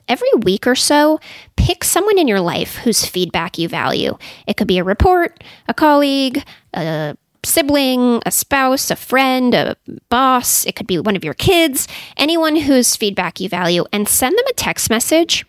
every 0.09 0.29
week 0.43 0.67
or 0.67 0.75
so, 0.75 1.19
pick 1.57 1.85
someone 1.85 2.19
in 2.19 2.29
your 2.29 2.41
life 2.41 2.77
whose 2.77 3.07
feedback 3.07 3.59
you 3.59 3.69
value. 3.69 4.17
It 4.47 4.57
could 4.57 4.69
be 4.69 4.79
a 4.79 4.85
report, 4.85 5.43
a 5.69 5.75
colleague, 5.75 6.45
a 6.75 7.17
sibling, 7.45 8.23
a 8.27 8.31
spouse, 8.31 8.91
a 8.91 8.97
friend, 8.97 9.55
a 9.55 9.77
boss. 10.09 10.65
It 10.67 10.77
could 10.77 10.87
be 10.87 10.99
one 10.99 11.17
of 11.17 11.25
your 11.25 11.35
kids, 11.35 11.89
anyone 12.17 12.57
whose 12.57 12.97
feedback 12.97 13.41
you 13.41 13.49
value, 13.49 13.85
and 13.93 14.09
send 14.09 14.37
them 14.37 14.47
a 14.49 14.55
text 14.55 14.91
message 14.91 15.45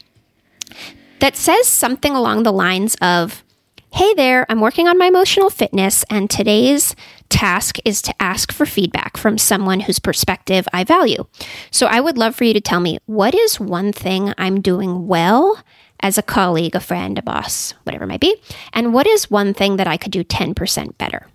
that 1.20 1.36
says 1.36 1.68
something 1.68 2.16
along 2.16 2.44
the 2.44 2.54
lines 2.54 2.96
of, 3.02 3.44
Hey 3.92 4.14
there, 4.14 4.46
I'm 4.50 4.60
working 4.60 4.90
on 4.90 4.98
my 4.98 5.06
emotional 5.06 5.50
fitness, 5.50 6.04
and 6.10 6.30
today's 6.30 6.98
task 7.30 7.78
is 7.86 8.02
to 8.02 8.14
ask 8.22 8.52
for 8.52 8.66
feedback 8.66 9.16
from 9.16 9.38
someone 9.38 9.80
whose 9.80 10.00
perspective 10.00 10.68
I 10.74 10.84
value. 10.84 11.26
So 11.72 11.88
I 11.88 12.02
would 12.02 12.18
love 12.18 12.36
for 12.36 12.44
you 12.44 12.54
to 12.54 12.60
tell 12.60 12.82
me 12.82 12.98
what 13.06 13.34
is 13.34 13.58
one 13.58 13.94
thing 13.94 14.34
I'm 14.38 14.60
doing 14.60 15.08
well 15.08 15.64
as 16.02 16.18
a 16.18 16.22
colleague, 16.22 16.76
a 16.76 16.82
friend, 16.82 17.18
a 17.18 17.22
boss, 17.22 17.74
whatever 17.84 18.04
it 18.04 18.08
might 18.08 18.20
be, 18.20 18.36
and 18.74 18.94
what 18.94 19.08
is 19.08 19.32
one 19.32 19.54
thing 19.54 19.78
that 19.78 19.88
I 19.88 19.96
could 19.96 20.12
do 20.12 20.26
10% 20.26 20.98
better? 20.98 21.28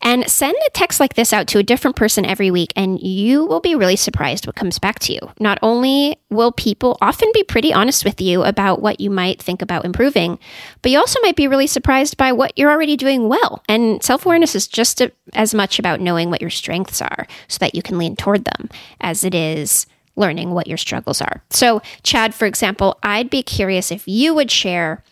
And 0.00 0.28
send 0.30 0.54
a 0.54 0.70
text 0.70 1.00
like 1.00 1.14
this 1.14 1.32
out 1.32 1.46
to 1.48 1.58
a 1.58 1.62
different 1.62 1.96
person 1.96 2.24
every 2.24 2.50
week, 2.50 2.72
and 2.76 3.00
you 3.00 3.44
will 3.44 3.60
be 3.60 3.74
really 3.74 3.96
surprised 3.96 4.46
what 4.46 4.56
comes 4.56 4.78
back 4.78 4.98
to 5.00 5.12
you. 5.12 5.20
Not 5.38 5.58
only 5.62 6.16
will 6.30 6.52
people 6.52 6.98
often 7.00 7.30
be 7.32 7.44
pretty 7.44 7.72
honest 7.72 8.04
with 8.04 8.20
you 8.20 8.42
about 8.42 8.82
what 8.82 9.00
you 9.00 9.10
might 9.10 9.40
think 9.40 9.62
about 9.62 9.84
improving, 9.84 10.38
but 10.82 10.90
you 10.90 10.98
also 10.98 11.20
might 11.22 11.36
be 11.36 11.48
really 11.48 11.66
surprised 11.66 12.16
by 12.16 12.32
what 12.32 12.56
you're 12.56 12.70
already 12.70 12.96
doing 12.96 13.28
well. 13.28 13.62
And 13.68 14.02
self 14.02 14.26
awareness 14.26 14.54
is 14.54 14.66
just 14.66 15.00
a, 15.00 15.12
as 15.34 15.54
much 15.54 15.78
about 15.78 16.00
knowing 16.00 16.30
what 16.30 16.40
your 16.40 16.50
strengths 16.50 17.00
are 17.00 17.26
so 17.48 17.58
that 17.58 17.74
you 17.74 17.82
can 17.82 17.98
lean 17.98 18.16
toward 18.16 18.44
them 18.44 18.68
as 19.00 19.24
it 19.24 19.34
is 19.34 19.86
learning 20.16 20.50
what 20.50 20.66
your 20.66 20.76
struggles 20.76 21.20
are. 21.20 21.42
So, 21.50 21.80
Chad, 22.02 22.34
for 22.34 22.46
example, 22.46 22.98
I'd 23.02 23.30
be 23.30 23.42
curious 23.42 23.90
if 23.90 24.06
you 24.06 24.34
would 24.34 24.50
share 24.50 25.02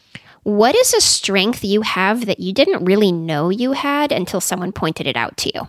what 0.42 0.74
is 0.74 0.94
a 0.94 1.00
strength 1.00 1.64
you 1.64 1.82
have 1.82 2.26
that 2.26 2.40
you 2.40 2.52
didn't 2.52 2.84
really 2.84 3.12
know 3.12 3.50
you 3.50 3.72
had 3.72 4.12
until 4.12 4.40
someone 4.40 4.72
pointed 4.72 5.06
it 5.06 5.16
out 5.16 5.36
to 5.38 5.52
you 5.54 5.68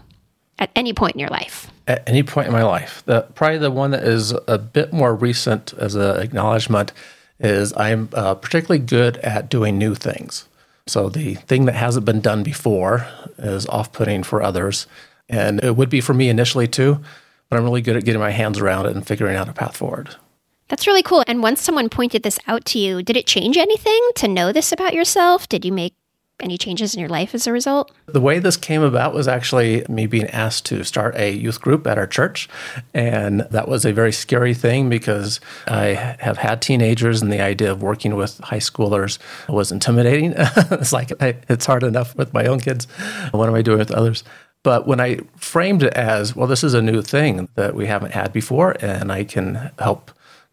at 0.60 0.72
any 0.76 0.94
point 0.94 1.16
in 1.16 1.20
your 1.20 1.30
life? 1.30 1.70
At 1.88 2.08
any 2.08 2.24
point 2.24 2.48
in 2.48 2.54
my 2.54 2.64
life. 2.64 3.04
The, 3.06 3.24
probably 3.36 3.58
the 3.58 3.72
one 3.72 3.92
that 3.92 4.04
is 4.04 4.34
a 4.48 4.58
bit 4.58 4.94
more 4.94 5.16
recent 5.16 5.74
as 5.74 5.96
an 5.96 6.20
acknowledgement 6.20 6.94
is 7.40 7.74
I'm 7.76 8.10
uh, 8.14 8.36
particularly 8.36 8.80
good 8.80 9.18
at 9.18 9.50
doing 9.50 9.78
new 9.78 9.96
things. 9.96 10.48
So 10.88 11.10
the 11.10 11.36
thing 11.36 11.66
that 11.66 11.76
hasn't 11.76 12.06
been 12.06 12.22
done 12.22 12.44
before 12.44 13.08
is 13.38 13.66
off 13.68 13.92
putting 13.92 14.24
for 14.24 14.42
others. 14.42 14.88
And 15.28 15.64
it 15.64 15.76
would 15.76 15.90
be 15.90 16.02
for 16.02 16.14
me 16.14 16.30
initially 16.30 16.68
too, 16.68 17.02
but 17.50 17.58
I'm 17.58 17.64
really 17.64 17.82
good 17.82 17.96
at 17.96 18.06
getting 18.06 18.22
my 18.22 18.32
hands 18.32 18.60
around 18.60 18.86
it 18.86 18.96
and 18.96 19.06
figuring 19.06 19.36
out 19.36 19.50
a 19.50 19.54
path 19.54 19.76
forward. 19.76 20.16
That's 20.72 20.88
really 20.88 21.04
cool. 21.04 21.22
And 21.28 21.44
once 21.44 21.62
someone 21.62 21.90
pointed 21.90 22.24
this 22.24 22.40
out 22.48 22.64
to 22.68 22.80
you, 22.80 23.04
did 23.04 23.18
it 23.18 23.28
change 23.28 23.58
anything 23.58 24.00
to 24.16 24.28
know 24.30 24.54
this 24.54 24.72
about 24.72 24.94
yourself? 24.94 25.50
Did 25.50 25.66
you 25.66 25.72
make 25.74 25.96
any 26.40 26.58
changes 26.58 26.94
in 26.94 27.02
your 27.02 27.10
life 27.10 27.36
as 27.36 27.46
a 27.46 27.52
result? 27.52 27.92
The 28.06 28.22
way 28.22 28.40
this 28.40 28.56
came 28.56 28.82
about 28.82 29.14
was 29.14 29.28
actually 29.28 29.84
me 29.90 30.08
being 30.08 30.28
asked 30.28 30.66
to 30.68 30.86
start 30.86 31.14
a 31.18 31.34
youth 31.34 31.60
group 31.60 31.86
at 31.86 31.98
our 31.98 32.08
church. 32.08 32.48
And 32.94 33.42
that 33.52 33.68
was 33.68 33.84
a 33.84 33.92
very 33.92 34.14
scary 34.14 34.54
thing 34.54 34.88
because 34.88 35.42
I 35.68 36.16
have 36.20 36.38
had 36.38 36.62
teenagers 36.62 37.22
and 37.22 37.34
the 37.34 37.42
idea 37.42 37.70
of 37.70 37.82
working 37.82 38.16
with 38.16 38.40
high 38.40 38.60
schoolers 38.60 39.20
was 39.50 39.74
intimidating. 39.74 40.34
it's 40.38 40.94
like, 40.94 41.12
it's 41.20 41.66
hard 41.66 41.84
enough 41.84 42.16
with 42.16 42.34
my 42.34 42.46
own 42.46 42.62
kids. 42.62 42.88
What 43.32 43.50
am 43.50 43.56
I 43.56 43.62
doing 43.62 43.80
with 43.80 43.92
others? 43.92 44.24
But 44.64 44.88
when 44.88 45.02
I 45.02 45.20
framed 45.36 45.84
it 45.84 45.94
as, 45.96 46.34
well, 46.34 46.48
this 46.48 46.64
is 46.64 46.74
a 46.74 46.82
new 46.82 47.02
thing 47.02 47.50
that 47.56 47.76
we 47.76 47.88
haven't 47.88 48.14
had 48.14 48.32
before, 48.32 48.78
and 48.80 49.12
I 49.12 49.26
can 49.26 49.72
help 49.78 50.12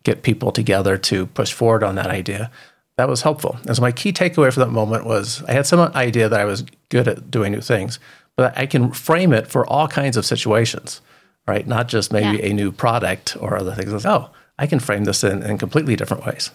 get 0.08 0.22
people 0.22 0.52
together 0.52 0.96
to 0.96 1.26
push 1.26 1.52
forward 1.52 1.82
on 1.82 1.94
that 1.96 2.06
idea. 2.06 2.50
That 2.96 3.08
was 3.08 3.22
helpful. 3.22 3.58
And 3.66 3.76
so 3.76 3.82
my 3.82 3.92
key 3.92 4.12
takeaway 4.12 4.52
from 4.52 4.62
that 4.62 4.72
moment 4.72 5.04
was 5.04 5.42
I 5.44 5.52
had 5.52 5.66
some 5.66 5.80
idea 5.94 6.28
that 6.28 6.40
I 6.40 6.44
was 6.44 6.64
good 6.88 7.06
at 7.06 7.30
doing 7.30 7.52
new 7.52 7.60
things, 7.60 7.98
but 8.36 8.56
I 8.56 8.66
can 8.66 8.92
frame 8.92 9.32
it 9.32 9.46
for 9.46 9.66
all 9.66 9.86
kinds 9.86 10.16
of 10.16 10.24
situations, 10.24 11.00
right? 11.46 11.66
Not 11.66 11.88
just 11.88 12.12
maybe 12.12 12.38
yeah. 12.38 12.50
a 12.50 12.52
new 12.54 12.72
product 12.72 13.36
or 13.40 13.56
other 13.56 13.74
things. 13.74 14.04
Oh, 14.04 14.30
I 14.58 14.66
can 14.66 14.80
frame 14.80 15.04
this 15.04 15.22
in, 15.22 15.42
in 15.42 15.58
completely 15.58 15.94
different 15.94 16.24
ways. 16.26 16.50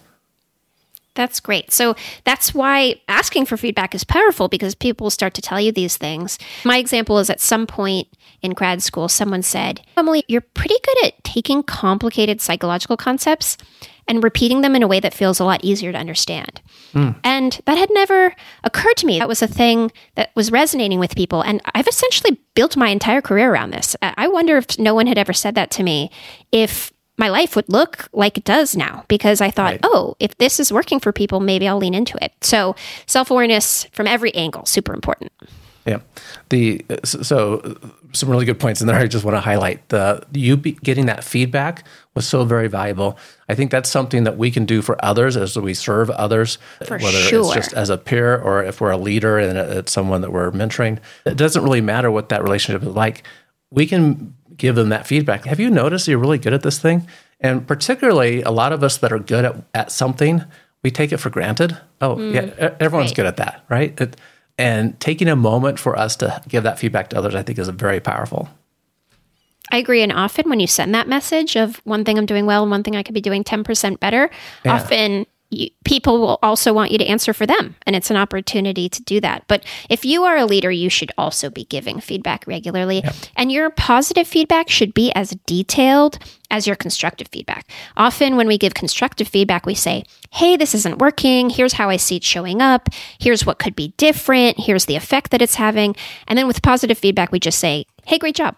That's 1.14 1.38
great. 1.38 1.70
So 1.70 1.94
that's 2.24 2.52
why 2.52 3.00
asking 3.08 3.46
for 3.46 3.56
feedback 3.56 3.94
is 3.94 4.02
powerful 4.02 4.48
because 4.48 4.74
people 4.74 5.10
start 5.10 5.34
to 5.34 5.42
tell 5.42 5.60
you 5.60 5.70
these 5.70 5.96
things. 5.96 6.38
My 6.64 6.78
example 6.78 7.18
is 7.18 7.30
at 7.30 7.40
some 7.40 7.66
point 7.66 8.08
in 8.42 8.50
grad 8.50 8.82
school, 8.82 9.08
someone 9.08 9.42
said, 9.42 9.80
Emily, 9.96 10.24
you're 10.28 10.40
pretty 10.40 10.74
good 10.82 11.06
at 11.06 11.22
taking 11.24 11.62
complicated 11.62 12.40
psychological 12.40 12.96
concepts 12.96 13.56
and 14.06 14.22
repeating 14.22 14.60
them 14.60 14.76
in 14.76 14.82
a 14.82 14.88
way 14.88 15.00
that 15.00 15.14
feels 15.14 15.40
a 15.40 15.44
lot 15.44 15.64
easier 15.64 15.90
to 15.90 15.98
understand. 15.98 16.60
Mm. 16.92 17.16
And 17.24 17.60
that 17.64 17.78
had 17.78 17.88
never 17.92 18.34
occurred 18.62 18.96
to 18.98 19.06
me. 19.06 19.18
That 19.18 19.28
was 19.28 19.40
a 19.40 19.48
thing 19.48 19.92
that 20.16 20.30
was 20.34 20.52
resonating 20.52 20.98
with 20.98 21.16
people. 21.16 21.42
And 21.42 21.62
I've 21.74 21.88
essentially 21.88 22.38
built 22.54 22.76
my 22.76 22.88
entire 22.88 23.22
career 23.22 23.50
around 23.50 23.70
this. 23.70 23.96
I 24.02 24.28
wonder 24.28 24.58
if 24.58 24.78
no 24.78 24.94
one 24.94 25.06
had 25.06 25.16
ever 25.16 25.32
said 25.32 25.54
that 25.54 25.70
to 25.72 25.82
me, 25.82 26.10
if 26.52 26.92
my 27.16 27.28
life 27.28 27.54
would 27.56 27.68
look 27.68 28.08
like 28.12 28.36
it 28.36 28.44
does 28.44 28.76
now 28.76 29.04
because 29.08 29.40
I 29.40 29.50
thought, 29.50 29.72
right. 29.72 29.80
oh, 29.84 30.16
if 30.18 30.36
this 30.38 30.58
is 30.58 30.72
working 30.72 30.98
for 31.00 31.12
people, 31.12 31.40
maybe 31.40 31.68
I'll 31.68 31.78
lean 31.78 31.94
into 31.94 32.22
it. 32.22 32.32
So 32.40 32.74
self 33.06 33.30
awareness 33.30 33.84
from 33.92 34.06
every 34.06 34.34
angle, 34.34 34.66
super 34.66 34.92
important. 34.92 35.32
Yeah, 35.86 35.98
the 36.48 36.82
so 37.04 37.76
some 38.12 38.30
really 38.30 38.46
good 38.46 38.58
points 38.58 38.80
in 38.80 38.86
there. 38.86 38.96
I 38.96 39.06
just 39.06 39.22
want 39.22 39.36
to 39.36 39.40
highlight 39.40 39.86
the 39.90 40.24
you 40.32 40.56
getting 40.56 41.06
that 41.06 41.22
feedback 41.22 41.84
was 42.14 42.26
so 42.26 42.44
very 42.44 42.68
valuable. 42.68 43.18
I 43.50 43.54
think 43.54 43.70
that's 43.70 43.90
something 43.90 44.24
that 44.24 44.38
we 44.38 44.50
can 44.50 44.64
do 44.64 44.80
for 44.80 45.02
others 45.04 45.36
as 45.36 45.58
we 45.58 45.74
serve 45.74 46.08
others, 46.10 46.56
for 46.86 46.98
whether 46.98 47.18
sure. 47.18 47.40
it's 47.40 47.54
just 47.54 47.72
as 47.74 47.90
a 47.90 47.98
peer 47.98 48.38
or 48.38 48.64
if 48.64 48.80
we're 48.80 48.92
a 48.92 48.96
leader 48.96 49.38
and 49.38 49.58
uh, 49.58 49.78
it's 49.78 49.92
someone 49.92 50.22
that 50.22 50.32
we're 50.32 50.50
mentoring. 50.52 51.00
It 51.26 51.36
doesn't 51.36 51.62
really 51.62 51.82
matter 51.82 52.10
what 52.10 52.30
that 52.30 52.42
relationship 52.42 52.82
is 52.82 52.94
like. 52.94 53.24
We 53.70 53.86
can 53.86 54.34
give 54.56 54.74
them 54.74 54.88
that 54.90 55.06
feedback. 55.06 55.44
Have 55.44 55.60
you 55.60 55.70
noticed 55.70 56.08
you're 56.08 56.18
really 56.18 56.38
good 56.38 56.52
at 56.52 56.62
this 56.62 56.78
thing? 56.78 57.06
And 57.40 57.66
particularly, 57.66 58.42
a 58.42 58.50
lot 58.50 58.72
of 58.72 58.82
us 58.82 58.98
that 58.98 59.12
are 59.12 59.18
good 59.18 59.44
at, 59.44 59.56
at 59.74 59.92
something, 59.92 60.44
we 60.82 60.90
take 60.90 61.12
it 61.12 61.18
for 61.18 61.30
granted. 61.30 61.76
Oh, 62.00 62.16
mm, 62.16 62.34
yeah, 62.34 62.74
everyone's 62.80 63.10
right. 63.10 63.16
good 63.16 63.26
at 63.26 63.36
that, 63.38 63.64
right? 63.68 64.00
It, 64.00 64.16
And 64.56 64.98
taking 65.00 65.28
a 65.28 65.36
moment 65.36 65.78
for 65.78 65.98
us 65.98 66.16
to 66.16 66.40
give 66.48 66.62
that 66.62 66.78
feedback 66.78 67.10
to 67.10 67.18
others, 67.18 67.34
I 67.34 67.42
think, 67.42 67.58
is 67.58 67.68
very 67.68 68.00
powerful. 68.00 68.48
I 69.72 69.78
agree. 69.78 70.02
And 70.02 70.12
often 70.12 70.48
when 70.48 70.60
you 70.60 70.66
send 70.66 70.94
that 70.94 71.08
message 71.08 71.56
of 71.56 71.80
one 71.84 72.04
thing 72.04 72.18
I'm 72.18 72.26
doing 72.26 72.46
well 72.46 72.62
and 72.62 72.70
one 72.70 72.82
thing 72.82 72.96
I 72.96 73.02
could 73.02 73.14
be 73.14 73.20
doing 73.20 73.42
10% 73.42 73.98
better, 73.98 74.30
yeah. 74.64 74.74
often 74.74 75.26
you, 75.56 75.70
people 75.84 76.20
will 76.20 76.38
also 76.42 76.72
want 76.72 76.90
you 76.90 76.98
to 76.98 77.06
answer 77.06 77.32
for 77.32 77.46
them. 77.46 77.76
And 77.86 77.96
it's 77.96 78.10
an 78.10 78.16
opportunity 78.16 78.88
to 78.88 79.02
do 79.02 79.20
that. 79.20 79.44
But 79.48 79.64
if 79.88 80.04
you 80.04 80.24
are 80.24 80.36
a 80.36 80.46
leader, 80.46 80.70
you 80.70 80.88
should 80.88 81.12
also 81.16 81.50
be 81.50 81.64
giving 81.64 82.00
feedback 82.00 82.46
regularly. 82.46 83.02
Yep. 83.04 83.14
And 83.36 83.52
your 83.52 83.70
positive 83.70 84.26
feedback 84.26 84.68
should 84.68 84.94
be 84.94 85.12
as 85.12 85.30
detailed 85.46 86.18
as 86.50 86.66
your 86.66 86.76
constructive 86.76 87.28
feedback. 87.28 87.66
Often, 87.96 88.36
when 88.36 88.46
we 88.46 88.58
give 88.58 88.74
constructive 88.74 89.28
feedback, 89.28 89.66
we 89.66 89.74
say, 89.74 90.04
Hey, 90.30 90.56
this 90.56 90.74
isn't 90.74 90.98
working. 90.98 91.50
Here's 91.50 91.74
how 91.74 91.90
I 91.90 91.96
see 91.96 92.16
it 92.16 92.24
showing 92.24 92.60
up. 92.60 92.88
Here's 93.18 93.46
what 93.46 93.58
could 93.58 93.76
be 93.76 93.94
different. 93.96 94.58
Here's 94.58 94.86
the 94.86 94.96
effect 94.96 95.30
that 95.30 95.42
it's 95.42 95.54
having. 95.56 95.96
And 96.28 96.38
then 96.38 96.46
with 96.46 96.62
positive 96.62 96.98
feedback, 96.98 97.32
we 97.32 97.40
just 97.40 97.58
say, 97.58 97.86
Hey, 98.04 98.18
great 98.18 98.36
job. 98.36 98.56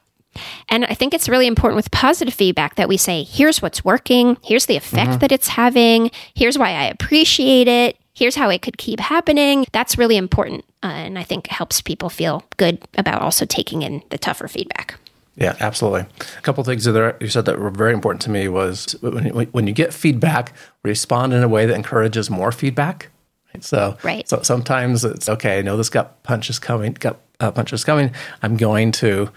And 0.68 0.84
I 0.84 0.94
think 0.94 1.14
it's 1.14 1.28
really 1.28 1.46
important 1.46 1.76
with 1.76 1.90
positive 1.90 2.34
feedback 2.34 2.76
that 2.76 2.88
we 2.88 2.96
say, 2.96 3.22
here's 3.22 3.62
what's 3.62 3.84
working, 3.84 4.36
here's 4.42 4.66
the 4.66 4.76
effect 4.76 5.10
mm-hmm. 5.10 5.18
that 5.18 5.32
it's 5.32 5.48
having, 5.48 6.10
here's 6.34 6.58
why 6.58 6.70
I 6.70 6.84
appreciate 6.84 7.68
it, 7.68 7.96
here's 8.14 8.34
how 8.34 8.48
it 8.48 8.62
could 8.62 8.78
keep 8.78 9.00
happening. 9.00 9.66
That's 9.72 9.98
really 9.98 10.16
important. 10.16 10.64
Uh, 10.82 10.88
and 10.88 11.18
I 11.18 11.22
think 11.22 11.48
helps 11.48 11.80
people 11.80 12.08
feel 12.08 12.44
good 12.56 12.78
about 12.96 13.22
also 13.22 13.44
taking 13.44 13.82
in 13.82 14.02
the 14.10 14.18
tougher 14.18 14.48
feedback. 14.48 14.98
Yeah, 15.36 15.54
absolutely. 15.60 16.06
A 16.38 16.40
couple 16.40 16.64
things 16.64 16.84
that 16.84 17.16
you 17.20 17.28
said 17.28 17.44
that 17.44 17.58
were 17.58 17.70
very 17.70 17.92
important 17.92 18.22
to 18.22 18.30
me 18.30 18.48
was 18.48 18.96
when, 19.02 19.26
when 19.26 19.66
you 19.66 19.74
get 19.74 19.92
feedback, 19.92 20.54
respond 20.82 21.34
in 21.34 21.42
a 21.42 21.48
way 21.48 21.66
that 21.66 21.74
encourages 21.74 22.30
more 22.30 22.50
feedback. 22.52 23.10
So, 23.60 23.96
right. 24.02 24.28
so 24.28 24.42
sometimes 24.42 25.04
it's 25.04 25.28
okay. 25.28 25.58
I 25.58 25.62
know 25.62 25.76
this 25.76 25.88
gut 25.88 26.22
punch 26.22 26.50
is 26.50 26.58
coming. 26.58 26.92
Gut 26.94 27.20
uh, 27.40 27.50
punch 27.50 27.72
is 27.72 27.84
coming. 27.84 28.12
I'm 28.42 28.56
going 28.56 28.92
to 28.92 29.30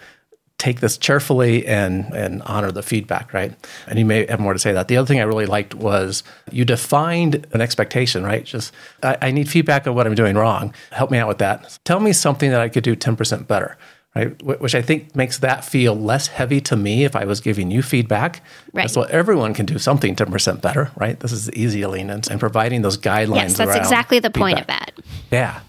take 0.60 0.80
this 0.80 0.96
cheerfully 0.98 1.66
and 1.66 2.12
and 2.14 2.42
honor 2.42 2.70
the 2.70 2.82
feedback, 2.82 3.32
right? 3.32 3.52
And 3.88 3.98
you 3.98 4.04
may 4.04 4.26
have 4.26 4.38
more 4.38 4.52
to 4.52 4.58
say 4.58 4.72
that. 4.72 4.86
The 4.88 4.96
other 4.96 5.06
thing 5.06 5.18
I 5.18 5.24
really 5.24 5.46
liked 5.46 5.74
was 5.74 6.22
you 6.52 6.64
defined 6.64 7.46
an 7.52 7.60
expectation, 7.60 8.22
right? 8.22 8.44
Just 8.44 8.72
I, 9.02 9.16
I 9.22 9.30
need 9.32 9.48
feedback 9.48 9.86
on 9.86 9.94
what 9.94 10.06
I'm 10.06 10.14
doing 10.14 10.36
wrong. 10.36 10.72
Help 10.92 11.10
me 11.10 11.18
out 11.18 11.26
with 11.26 11.38
that. 11.38 11.78
Tell 11.84 11.98
me 11.98 12.12
something 12.12 12.50
that 12.50 12.60
I 12.60 12.68
could 12.68 12.84
do 12.84 12.94
10% 12.94 13.46
better. 13.48 13.76
Right, 14.12 14.42
which 14.42 14.74
I 14.74 14.82
think 14.82 15.14
makes 15.14 15.38
that 15.38 15.64
feel 15.64 15.94
less 15.94 16.26
heavy 16.26 16.60
to 16.62 16.76
me 16.76 17.04
if 17.04 17.14
I 17.14 17.24
was 17.24 17.40
giving 17.40 17.70
you 17.70 17.80
feedback. 17.80 18.42
Right. 18.72 18.90
So 18.90 19.02
everyone 19.02 19.54
can 19.54 19.66
do 19.66 19.78
something 19.78 20.16
10% 20.16 20.60
better, 20.60 20.90
right? 20.96 21.20
This 21.20 21.30
is 21.30 21.48
easy 21.52 21.82
to 21.82 21.88
lean 21.88 22.10
in 22.10 22.22
and 22.28 22.40
providing 22.40 22.82
those 22.82 22.98
guidelines. 22.98 23.36
Yes, 23.36 23.58
that's 23.58 23.76
exactly 23.76 24.18
the 24.18 24.30
point 24.30 24.58
of 24.58 24.66
that. 24.66 24.90
Yeah. 25.30 25.60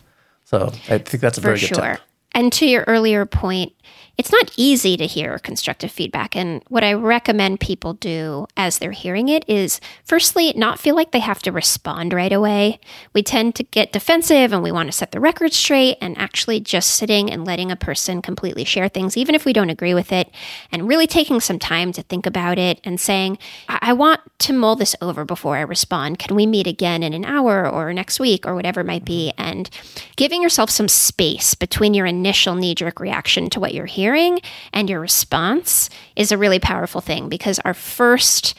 So 0.45 0.73
I 0.89 0.97
think 0.97 1.21
that's 1.21 1.37
a 1.37 1.41
For 1.41 1.49
very 1.49 1.59
good 1.59 1.67
sure. 1.67 1.91
Tip. 1.97 2.01
And 2.33 2.51
to 2.53 2.65
your 2.65 2.83
earlier 2.87 3.27
point, 3.27 3.73
it's 4.21 4.31
not 4.31 4.53
easy 4.55 4.95
to 4.97 5.07
hear 5.07 5.39
constructive 5.39 5.91
feedback. 5.91 6.35
And 6.35 6.61
what 6.67 6.83
I 6.83 6.93
recommend 6.93 7.59
people 7.59 7.95
do 7.95 8.45
as 8.55 8.77
they're 8.77 8.91
hearing 8.91 9.29
it 9.29 9.43
is 9.47 9.81
firstly, 10.03 10.53
not 10.55 10.79
feel 10.79 10.93
like 10.93 11.11
they 11.11 11.21
have 11.21 11.41
to 11.41 11.51
respond 11.51 12.13
right 12.13 12.31
away. 12.31 12.79
We 13.13 13.23
tend 13.23 13.55
to 13.55 13.63
get 13.63 13.91
defensive 13.91 14.53
and 14.53 14.61
we 14.61 14.71
want 14.71 14.89
to 14.89 14.95
set 14.95 15.11
the 15.11 15.19
record 15.19 15.53
straight, 15.53 15.97
and 16.01 16.15
actually 16.19 16.59
just 16.59 16.91
sitting 16.91 17.31
and 17.31 17.45
letting 17.45 17.71
a 17.71 17.75
person 17.75 18.21
completely 18.21 18.63
share 18.63 18.89
things, 18.89 19.17
even 19.17 19.33
if 19.33 19.43
we 19.43 19.53
don't 19.53 19.71
agree 19.71 19.95
with 19.95 20.11
it, 20.11 20.29
and 20.71 20.87
really 20.87 21.07
taking 21.07 21.39
some 21.39 21.57
time 21.57 21.91
to 21.91 22.03
think 22.03 22.27
about 22.27 22.59
it 22.59 22.79
and 22.83 22.99
saying, 22.99 23.39
I, 23.69 23.79
I 23.81 23.93
want 23.93 24.21
to 24.41 24.53
mull 24.53 24.75
this 24.75 24.95
over 25.01 25.25
before 25.25 25.57
I 25.57 25.61
respond. 25.61 26.19
Can 26.19 26.35
we 26.35 26.45
meet 26.45 26.67
again 26.67 27.01
in 27.01 27.15
an 27.15 27.25
hour 27.25 27.67
or 27.67 27.91
next 27.91 28.19
week 28.19 28.45
or 28.45 28.53
whatever 28.53 28.81
it 28.81 28.85
might 28.85 29.03
be? 29.03 29.33
And 29.35 29.67
giving 30.15 30.43
yourself 30.43 30.69
some 30.69 30.87
space 30.87 31.55
between 31.55 31.95
your 31.95 32.05
initial 32.05 32.53
knee 32.53 32.75
jerk 32.75 32.99
reaction 32.99 33.49
to 33.49 33.59
what 33.59 33.73
you're 33.73 33.87
hearing 33.87 34.10
hearing 34.11 34.41
and 34.73 34.89
your 34.89 34.99
response 34.99 35.89
is 36.15 36.31
a 36.31 36.37
really 36.37 36.59
powerful 36.59 37.01
thing 37.01 37.29
because 37.29 37.59
our 37.59 37.73
first 37.73 38.55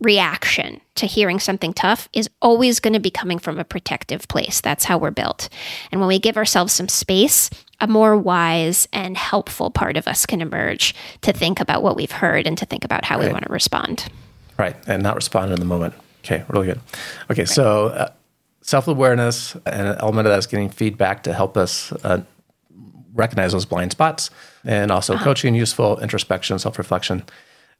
reaction 0.00 0.80
to 0.94 1.06
hearing 1.06 1.38
something 1.38 1.72
tough 1.72 2.08
is 2.12 2.28
always 2.42 2.80
going 2.80 2.92
to 2.92 3.00
be 3.00 3.10
coming 3.10 3.38
from 3.38 3.58
a 3.58 3.64
protective 3.64 4.28
place. 4.28 4.60
That's 4.60 4.84
how 4.84 4.98
we're 4.98 5.10
built. 5.12 5.48
And 5.90 6.00
when 6.00 6.08
we 6.08 6.18
give 6.18 6.36
ourselves 6.36 6.72
some 6.72 6.88
space, 6.88 7.48
a 7.80 7.86
more 7.86 8.16
wise 8.16 8.88
and 8.92 9.16
helpful 9.16 9.70
part 9.70 9.96
of 9.96 10.08
us 10.08 10.26
can 10.26 10.42
emerge 10.42 10.94
to 11.22 11.32
think 11.32 11.60
about 11.60 11.82
what 11.82 11.96
we've 11.96 12.10
heard 12.10 12.46
and 12.46 12.58
to 12.58 12.66
think 12.66 12.84
about 12.84 13.04
how 13.04 13.18
right. 13.18 13.26
we 13.26 13.32
want 13.32 13.44
to 13.46 13.52
respond. 13.52 14.06
Right. 14.58 14.76
And 14.86 15.02
not 15.02 15.14
respond 15.14 15.52
in 15.52 15.60
the 15.60 15.66
moment. 15.66 15.94
Okay. 16.24 16.44
Really 16.48 16.66
good. 16.66 16.80
Okay. 17.30 17.42
Right. 17.42 17.48
So, 17.48 17.86
uh, 17.88 18.08
self 18.60 18.88
awareness 18.88 19.54
and 19.64 19.86
an 19.88 19.96
element 20.00 20.26
of 20.26 20.32
that 20.32 20.38
is 20.40 20.46
getting 20.46 20.68
feedback 20.68 21.22
to 21.22 21.32
help 21.32 21.56
us 21.56 21.92
uh, 22.04 22.22
recognize 23.16 23.52
those 23.52 23.64
blind 23.64 23.92
spots 23.92 24.30
and 24.64 24.90
also 24.90 25.14
uh-huh. 25.14 25.24
coaching, 25.24 25.54
useful 25.54 25.98
introspection, 25.98 26.58
self 26.58 26.78
reflection. 26.78 27.24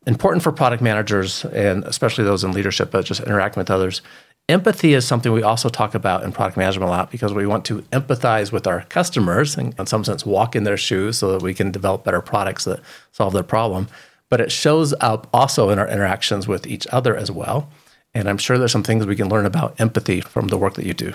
Important 0.06 0.42
for 0.42 0.52
product 0.52 0.82
managers 0.82 1.44
and 1.46 1.84
especially 1.84 2.24
those 2.24 2.44
in 2.44 2.52
leadership, 2.52 2.90
but 2.90 3.04
just 3.04 3.20
interacting 3.22 3.60
with 3.60 3.70
others. 3.70 4.02
Empathy 4.48 4.94
is 4.94 5.04
something 5.04 5.32
we 5.32 5.42
also 5.42 5.68
talk 5.68 5.96
about 5.96 6.22
in 6.22 6.30
product 6.30 6.56
management 6.56 6.88
a 6.88 6.90
lot 6.90 7.10
because 7.10 7.34
we 7.34 7.48
want 7.48 7.64
to 7.64 7.82
empathize 7.90 8.52
with 8.52 8.64
our 8.68 8.82
customers 8.82 9.56
and, 9.56 9.74
in 9.76 9.86
some 9.86 10.04
sense, 10.04 10.24
walk 10.24 10.54
in 10.54 10.62
their 10.62 10.76
shoes 10.76 11.18
so 11.18 11.32
that 11.32 11.42
we 11.42 11.52
can 11.52 11.72
develop 11.72 12.04
better 12.04 12.20
products 12.20 12.64
that 12.64 12.78
solve 13.10 13.32
their 13.32 13.42
problem. 13.42 13.88
But 14.28 14.40
it 14.40 14.52
shows 14.52 14.94
up 15.00 15.28
also 15.32 15.70
in 15.70 15.80
our 15.80 15.88
interactions 15.88 16.46
with 16.46 16.64
each 16.68 16.86
other 16.92 17.16
as 17.16 17.28
well. 17.28 17.68
And 18.14 18.28
I'm 18.28 18.38
sure 18.38 18.56
there's 18.56 18.70
some 18.70 18.84
things 18.84 19.04
we 19.04 19.16
can 19.16 19.28
learn 19.28 19.46
about 19.46 19.80
empathy 19.80 20.20
from 20.20 20.46
the 20.46 20.58
work 20.58 20.74
that 20.74 20.86
you 20.86 20.94
do. 20.94 21.12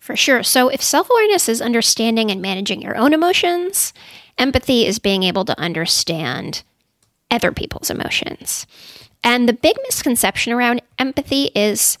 For 0.00 0.16
sure. 0.16 0.42
So, 0.42 0.68
if 0.68 0.82
self 0.82 1.08
awareness 1.10 1.48
is 1.48 1.62
understanding 1.62 2.30
and 2.30 2.42
managing 2.42 2.82
your 2.82 2.96
own 2.96 3.12
emotions, 3.12 3.92
empathy 4.38 4.86
is 4.86 4.98
being 4.98 5.22
able 5.22 5.44
to 5.44 5.60
understand 5.60 6.62
other 7.30 7.52
people's 7.52 7.90
emotions. 7.90 8.66
And 9.22 9.48
the 9.48 9.52
big 9.52 9.76
misconception 9.82 10.52
around 10.52 10.82
empathy 10.98 11.50
is 11.54 11.98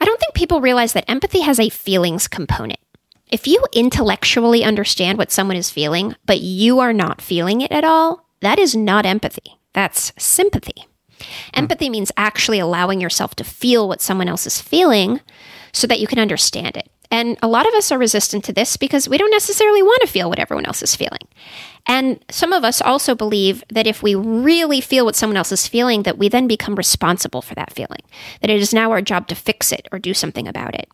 I 0.00 0.06
don't 0.06 0.18
think 0.18 0.34
people 0.34 0.60
realize 0.60 0.94
that 0.94 1.08
empathy 1.08 1.40
has 1.40 1.60
a 1.60 1.68
feelings 1.68 2.26
component. 2.26 2.80
If 3.30 3.46
you 3.46 3.64
intellectually 3.72 4.64
understand 4.64 5.18
what 5.18 5.30
someone 5.30 5.56
is 5.56 5.70
feeling, 5.70 6.16
but 6.26 6.40
you 6.40 6.80
are 6.80 6.92
not 6.92 7.20
feeling 7.20 7.60
it 7.60 7.72
at 7.72 7.84
all, 7.84 8.26
that 8.40 8.58
is 8.58 8.74
not 8.74 9.06
empathy. 9.06 9.58
That's 9.72 10.12
sympathy. 10.18 10.86
Hmm. 11.20 11.24
Empathy 11.54 11.88
means 11.90 12.12
actually 12.16 12.58
allowing 12.58 13.00
yourself 13.00 13.34
to 13.36 13.44
feel 13.44 13.88
what 13.88 14.00
someone 14.00 14.28
else 14.28 14.46
is 14.46 14.60
feeling 14.60 15.20
so 15.72 15.86
that 15.86 16.00
you 16.00 16.06
can 16.06 16.18
understand 16.18 16.76
it. 16.76 16.90
And 17.14 17.38
a 17.42 17.46
lot 17.46 17.68
of 17.68 17.74
us 17.74 17.92
are 17.92 17.98
resistant 17.98 18.42
to 18.46 18.52
this 18.52 18.76
because 18.76 19.08
we 19.08 19.18
don't 19.18 19.30
necessarily 19.30 19.84
want 19.84 20.00
to 20.00 20.08
feel 20.08 20.28
what 20.28 20.40
everyone 20.40 20.66
else 20.66 20.82
is 20.82 20.96
feeling. 20.96 21.28
And 21.86 22.18
some 22.28 22.52
of 22.52 22.64
us 22.64 22.82
also 22.82 23.14
believe 23.14 23.62
that 23.70 23.86
if 23.86 24.02
we 24.02 24.16
really 24.16 24.80
feel 24.80 25.04
what 25.04 25.14
someone 25.14 25.36
else 25.36 25.52
is 25.52 25.68
feeling, 25.68 26.02
that 26.02 26.18
we 26.18 26.28
then 26.28 26.48
become 26.48 26.74
responsible 26.74 27.40
for 27.40 27.54
that 27.54 27.72
feeling, 27.72 28.00
that 28.40 28.50
it 28.50 28.60
is 28.60 28.74
now 28.74 28.90
our 28.90 29.00
job 29.00 29.28
to 29.28 29.36
fix 29.36 29.70
it 29.70 29.86
or 29.92 30.00
do 30.00 30.12
something 30.12 30.48
about 30.48 30.74
it. 30.74 30.88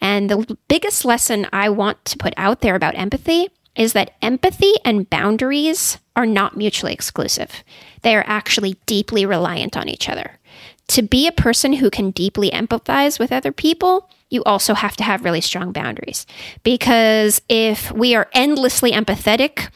And 0.00 0.30
the 0.30 0.56
biggest 0.68 1.04
lesson 1.04 1.46
I 1.52 1.68
want 1.68 2.02
to 2.06 2.16
put 2.16 2.32
out 2.38 2.62
there 2.62 2.74
about 2.74 2.96
empathy 2.96 3.48
is 3.76 3.92
that 3.92 4.16
empathy 4.22 4.72
and 4.86 5.10
boundaries 5.10 5.98
are 6.16 6.24
not 6.24 6.56
mutually 6.56 6.94
exclusive. 6.94 7.62
They 8.00 8.16
are 8.16 8.24
actually 8.26 8.78
deeply 8.86 9.26
reliant 9.26 9.76
on 9.76 9.90
each 9.90 10.08
other. 10.08 10.38
To 10.88 11.02
be 11.02 11.26
a 11.26 11.32
person 11.32 11.74
who 11.74 11.90
can 11.90 12.10
deeply 12.10 12.50
empathize 12.50 13.18
with 13.18 13.32
other 13.32 13.52
people, 13.52 14.10
you 14.30 14.42
also 14.44 14.74
have 14.74 14.96
to 14.96 15.04
have 15.04 15.24
really 15.24 15.40
strong 15.40 15.72
boundaries. 15.72 16.26
Because 16.62 17.40
if 17.48 17.92
we 17.92 18.14
are 18.14 18.28
endlessly 18.32 18.92
empathetic, 18.92 19.70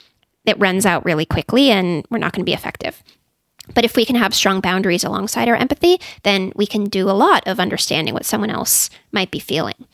it 0.44 0.58
runs 0.58 0.86
out 0.86 1.04
really 1.04 1.26
quickly 1.26 1.70
and 1.70 2.04
we're 2.10 2.18
not 2.18 2.32
going 2.32 2.44
to 2.44 2.50
be 2.50 2.54
effective. 2.54 3.02
But 3.74 3.84
if 3.84 3.96
we 3.96 4.04
can 4.04 4.16
have 4.16 4.34
strong 4.34 4.60
boundaries 4.60 5.04
alongside 5.04 5.48
our 5.48 5.56
empathy, 5.56 6.00
then 6.24 6.52
we 6.56 6.66
can 6.66 6.86
do 6.86 7.08
a 7.08 7.12
lot 7.12 7.46
of 7.46 7.60
understanding 7.60 8.12
what 8.12 8.26
someone 8.26 8.50
else 8.50 8.90
might 9.12 9.30
be 9.30 9.38
feeling. 9.38 9.86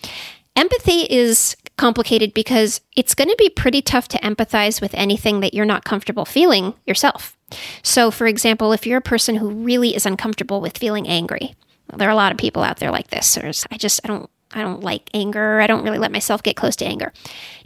Empathy 0.57 1.03
is 1.11 1.57
complicated 1.77 2.35
because 2.35 2.81
it's 2.97 3.15
going 3.15 3.29
to 3.29 3.37
be 3.39 3.49
pretty 3.49 3.81
tough 3.81 4.09
to 4.09 4.19
empathize 4.19 4.81
with 4.81 4.93
anything 4.95 5.41
that 5.41 5.55
you're 5.55 5.65
not 5.65 5.85
comfortable 5.85 6.25
feeling 6.25 6.75
yourself. 6.87 7.38
So, 7.83 8.11
for 8.11 8.27
example, 8.27 8.73
if 8.73 8.87
you're 8.87 8.99
a 8.99 9.03
person 9.03 9.37
who 9.37 9.51
really 9.51 9.95
is 9.95 10.07
uncomfortable 10.07 10.61
with 10.61 10.79
feeling 10.79 11.09
angry, 11.09 11.55
well, 11.91 11.99
there 11.99 12.09
are 12.09 12.13
a 12.13 12.17
lot 12.17 12.33
of 12.33 12.39
people 12.39 12.63
out 12.63 12.79
there 12.79 12.91
like 12.91 13.09
this. 13.09 13.35
There's, 13.35 13.67
I 13.71 13.77
just, 13.77 14.01
I 14.05 14.09
don't 14.09 14.31
I 14.53 14.63
don't 14.63 14.83
like 14.83 15.11
anger. 15.13 15.61
I 15.61 15.67
don't 15.67 15.85
really 15.85 15.99
let 15.99 16.11
myself 16.11 16.43
get 16.43 16.57
close 16.57 16.75
to 16.77 16.87
anger. 16.87 17.13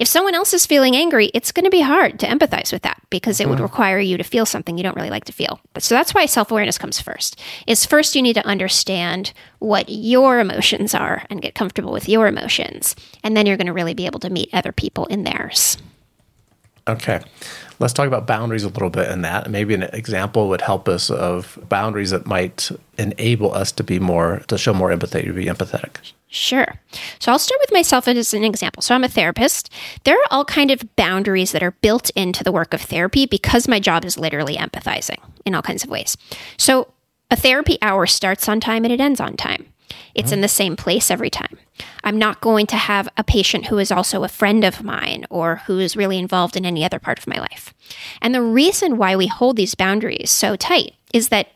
If 0.01 0.09
someone 0.09 0.35
else 0.35 0.53
is 0.53 0.67
feeling 0.67 0.97
angry, 0.97 1.31
it's 1.33 1.53
going 1.53 1.65
to 1.65 1.71
be 1.71 1.81
hard 1.81 2.19
to 2.21 2.27
empathize 2.27 2.73
with 2.73 2.83
that 2.83 3.01
because 3.09 3.39
it 3.39 3.49
would 3.49 3.57
mm-hmm. 3.57 3.63
require 3.63 4.01
you 4.01 4.17
to 4.17 4.25
feel 4.25 4.45
something 4.45 4.77
you 4.77 4.83
don't 4.83 4.97
really 4.97 5.11
like 5.11 5.25
to 5.27 5.33
feel. 5.33 5.61
But 5.75 5.85
so 5.85 5.95
that's 5.95 6.13
why 6.13 6.27
self-awareness 6.27 6.79
comes 6.79 7.01
first. 7.01 7.41
Is 7.69 7.87
first 7.87 8.17
you 8.17 8.23
need 8.23 8.35
to 8.35 8.47
understand 8.47 9.33
what 9.61 9.89
your 9.89 10.41
emotions 10.41 10.93
are 10.93 11.25
and 11.31 11.41
get 11.41 11.55
comfortable 11.55 11.93
with 11.93 12.09
your 12.09 12.27
emotions, 12.27 12.97
and 13.23 13.37
then 13.37 13.47
you're 13.47 13.57
going 13.57 13.69
to 13.69 13.73
really 13.73 13.95
be 13.95 14.07
able 14.07 14.21
to 14.21 14.31
meet 14.31 14.51
other 14.53 14.73
people 14.73 15.07
in 15.07 15.23
theirs. 15.23 15.77
Okay. 16.89 17.21
Let's 17.79 17.93
talk 17.93 18.07
about 18.07 18.27
boundaries 18.27 18.65
a 18.65 18.69
little 18.69 18.91
bit 18.91 19.11
in 19.11 19.23
that. 19.23 19.51
Maybe 19.51 19.75
an 19.75 19.83
example 19.83 20.49
would 20.49 20.61
help 20.61 20.89
us 20.89 21.11
of 21.11 21.59
boundaries 21.69 22.11
that 22.11 22.27
might 22.27 22.71
enable 22.99 23.53
us 23.53 23.73
to 23.73 23.85
be 23.85 23.99
more, 23.99 24.43
to 24.49 24.59
show 24.59 24.73
more 24.73 24.91
empathy, 24.93 25.23
to 25.23 25.33
be 25.33 25.47
empathetic. 25.47 26.13
Sure. 26.29 26.81
So 27.19 27.31
I'll 27.31 27.39
start 27.39 27.61
with 27.61 27.73
myself 27.73 28.09
as 28.09 28.33
an 28.33 28.45
example. 28.45 28.83
So 28.83 28.95
I'm 28.95 29.05
a 29.05 29.09
therapist. 29.09 29.71
There 30.05 30.17
are 30.17 30.27
all 30.31 30.45
kind 30.47 30.71
of 30.71 30.97
boundaries 30.97 31.53
that 31.53 31.63
are 31.63 31.73
built 31.73 32.09
into 32.11 32.43
the 32.43 32.53
work 32.53 32.73
of 32.73 32.81
therapy 32.81 33.27
because 33.27 33.69
my 33.69 33.79
job 33.79 34.05
is 34.05 34.17
literally 34.17 34.57
empathizing 34.57 35.19
in 35.45 35.55
all 35.55 35.63
kinds 35.63 35.85
of 35.85 35.91
ways. 35.91 36.17
So 36.57 36.93
a 37.31 37.37
therapy 37.37 37.79
hour 37.83 38.07
starts 38.07 38.49
on 38.49 38.61
time 38.61 38.85
and 38.85 38.93
it 38.93 39.01
ends 39.01 39.21
on 39.21 39.37
time. 39.37 39.72
It's 40.15 40.33
in 40.33 40.41
the 40.41 40.49
same 40.49 40.77
place 40.77 41.11
every 41.11 41.31
time. 41.31 41.59
I'm 42.05 42.19
not 42.19 42.41
going 42.41 42.67
to 42.67 42.77
have 42.77 43.09
a 43.17 43.25
patient 43.25 43.67
who 43.67 43.79
is 43.79 43.91
also 43.91 44.25
a 44.25 44.29
friend 44.29 44.65
of 44.65 44.83
mine 44.83 45.25
or 45.31 45.57
who 45.67 45.79
is 45.79 45.97
really 45.97 46.19
involved 46.19 46.57
in 46.57 46.67
any 46.67 46.85
other 46.85 46.99
part 46.99 47.19
of 47.19 47.27
my 47.27 47.39
life. 47.39 47.73
And 48.21 48.35
the 48.35 48.43
reason 48.43 48.97
why 48.97 49.17
we 49.17 49.27
hold 49.27 49.57
these 49.57 49.75
boundaries 49.75 50.31
so 50.31 50.57
tight 50.57 50.95
is 51.13 51.29
that 51.29 51.49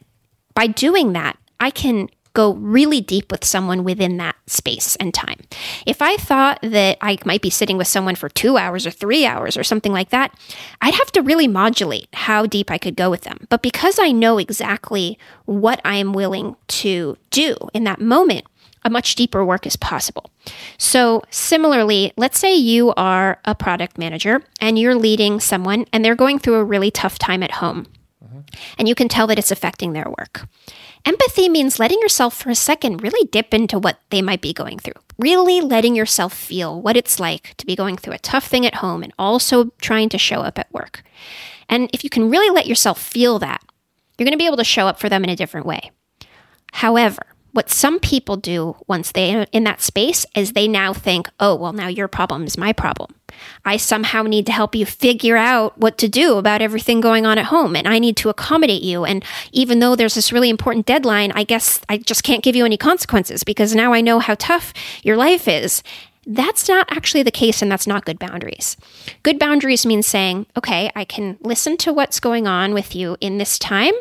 by 0.54 0.66
doing 0.66 1.12
that, 1.12 1.38
I 1.60 1.70
can 1.70 2.08
go 2.36 2.52
really 2.52 3.00
deep 3.00 3.32
with 3.32 3.44
someone 3.44 3.82
within 3.82 4.18
that 4.18 4.36
space 4.46 4.94
and 4.96 5.14
time. 5.14 5.40
If 5.86 6.02
I 6.02 6.18
thought 6.18 6.58
that 6.62 6.98
I 7.00 7.16
might 7.24 7.40
be 7.40 7.48
sitting 7.48 7.78
with 7.78 7.88
someone 7.88 8.14
for 8.14 8.28
two 8.28 8.58
hours 8.58 8.86
or 8.86 8.90
three 8.90 9.24
hours 9.24 9.56
or 9.56 9.64
something 9.64 9.90
like 9.90 10.10
that, 10.10 10.38
I'd 10.82 10.94
have 10.94 11.10
to 11.12 11.22
really 11.22 11.48
modulate 11.48 12.08
how 12.12 12.44
deep 12.44 12.70
I 12.70 12.76
could 12.76 12.94
go 12.94 13.08
with 13.10 13.22
them. 13.22 13.46
But 13.48 13.62
because 13.62 13.98
I 13.98 14.12
know 14.12 14.36
exactly 14.36 15.18
what 15.46 15.80
I 15.82 15.96
am 15.96 16.12
willing 16.12 16.56
to 16.68 17.16
do 17.30 17.56
in 17.72 17.84
that 17.84 18.02
moment, 18.02 18.44
a 18.84 18.90
much 18.90 19.14
deeper 19.14 19.42
work 19.42 19.66
is 19.66 19.74
possible. 19.74 20.30
So, 20.78 21.22
similarly, 21.30 22.12
let's 22.16 22.38
say 22.38 22.54
you 22.54 22.92
are 22.96 23.40
a 23.46 23.54
product 23.54 23.96
manager 23.96 24.42
and 24.60 24.78
you're 24.78 24.94
leading 24.94 25.40
someone 25.40 25.86
and 25.92 26.04
they're 26.04 26.14
going 26.14 26.38
through 26.38 26.56
a 26.56 26.64
really 26.64 26.90
tough 26.90 27.18
time 27.18 27.42
at 27.42 27.52
home, 27.52 27.86
mm-hmm. 28.22 28.40
and 28.78 28.86
you 28.86 28.94
can 28.94 29.08
tell 29.08 29.26
that 29.26 29.38
it's 29.38 29.50
affecting 29.50 29.94
their 29.94 30.08
work. 30.18 30.46
Empathy 31.06 31.48
means 31.48 31.78
letting 31.78 32.00
yourself 32.00 32.36
for 32.36 32.50
a 32.50 32.56
second 32.56 33.00
really 33.00 33.28
dip 33.28 33.54
into 33.54 33.78
what 33.78 34.00
they 34.10 34.20
might 34.20 34.40
be 34.40 34.52
going 34.52 34.76
through. 34.76 35.00
Really 35.18 35.60
letting 35.60 35.94
yourself 35.94 36.34
feel 36.34 36.82
what 36.82 36.96
it's 36.96 37.20
like 37.20 37.54
to 37.58 37.64
be 37.64 37.76
going 37.76 37.96
through 37.96 38.14
a 38.14 38.18
tough 38.18 38.48
thing 38.48 38.66
at 38.66 38.76
home 38.76 39.04
and 39.04 39.12
also 39.16 39.70
trying 39.80 40.08
to 40.08 40.18
show 40.18 40.40
up 40.40 40.58
at 40.58 40.72
work. 40.72 41.04
And 41.68 41.88
if 41.92 42.02
you 42.02 42.10
can 42.10 42.28
really 42.28 42.50
let 42.50 42.66
yourself 42.66 43.00
feel 43.00 43.38
that, 43.38 43.62
you're 44.18 44.24
going 44.24 44.32
to 44.32 44.38
be 44.38 44.46
able 44.46 44.56
to 44.56 44.64
show 44.64 44.88
up 44.88 44.98
for 44.98 45.08
them 45.08 45.22
in 45.22 45.30
a 45.30 45.36
different 45.36 45.64
way. 45.64 45.92
However, 46.72 47.22
what 47.56 47.70
some 47.70 47.98
people 47.98 48.36
do 48.36 48.76
once 48.86 49.12
they're 49.12 49.46
in 49.50 49.64
that 49.64 49.80
space 49.80 50.26
is 50.36 50.52
they 50.52 50.68
now 50.68 50.92
think, 50.92 51.26
oh, 51.40 51.54
well, 51.54 51.72
now 51.72 51.88
your 51.88 52.06
problem 52.06 52.44
is 52.44 52.58
my 52.58 52.70
problem. 52.70 53.14
I 53.64 53.78
somehow 53.78 54.24
need 54.24 54.44
to 54.46 54.52
help 54.52 54.74
you 54.74 54.84
figure 54.84 55.38
out 55.38 55.76
what 55.78 55.96
to 55.98 56.08
do 56.08 56.36
about 56.36 56.60
everything 56.60 57.00
going 57.00 57.24
on 57.24 57.38
at 57.38 57.46
home, 57.46 57.74
and 57.74 57.88
I 57.88 57.98
need 57.98 58.16
to 58.18 58.28
accommodate 58.28 58.82
you. 58.82 59.06
And 59.06 59.24
even 59.52 59.78
though 59.78 59.96
there's 59.96 60.14
this 60.14 60.32
really 60.32 60.50
important 60.50 60.84
deadline, 60.84 61.32
I 61.32 61.44
guess 61.44 61.80
I 61.88 61.96
just 61.96 62.22
can't 62.22 62.44
give 62.44 62.54
you 62.54 62.66
any 62.66 62.76
consequences 62.76 63.42
because 63.42 63.74
now 63.74 63.94
I 63.94 64.02
know 64.02 64.18
how 64.18 64.34
tough 64.34 64.74
your 65.02 65.16
life 65.16 65.48
is. 65.48 65.82
That's 66.26 66.68
not 66.68 66.86
actually 66.90 67.22
the 67.22 67.30
case, 67.30 67.62
and 67.62 67.72
that's 67.72 67.86
not 67.86 68.04
good 68.04 68.18
boundaries. 68.18 68.76
Good 69.22 69.38
boundaries 69.38 69.86
means 69.86 70.06
saying, 70.06 70.44
okay, 70.58 70.90
I 70.94 71.06
can 71.06 71.38
listen 71.40 71.78
to 71.78 71.92
what's 71.94 72.20
going 72.20 72.46
on 72.46 72.74
with 72.74 72.94
you 72.94 73.16
in 73.22 73.38
this 73.38 73.58
time, 73.58 73.94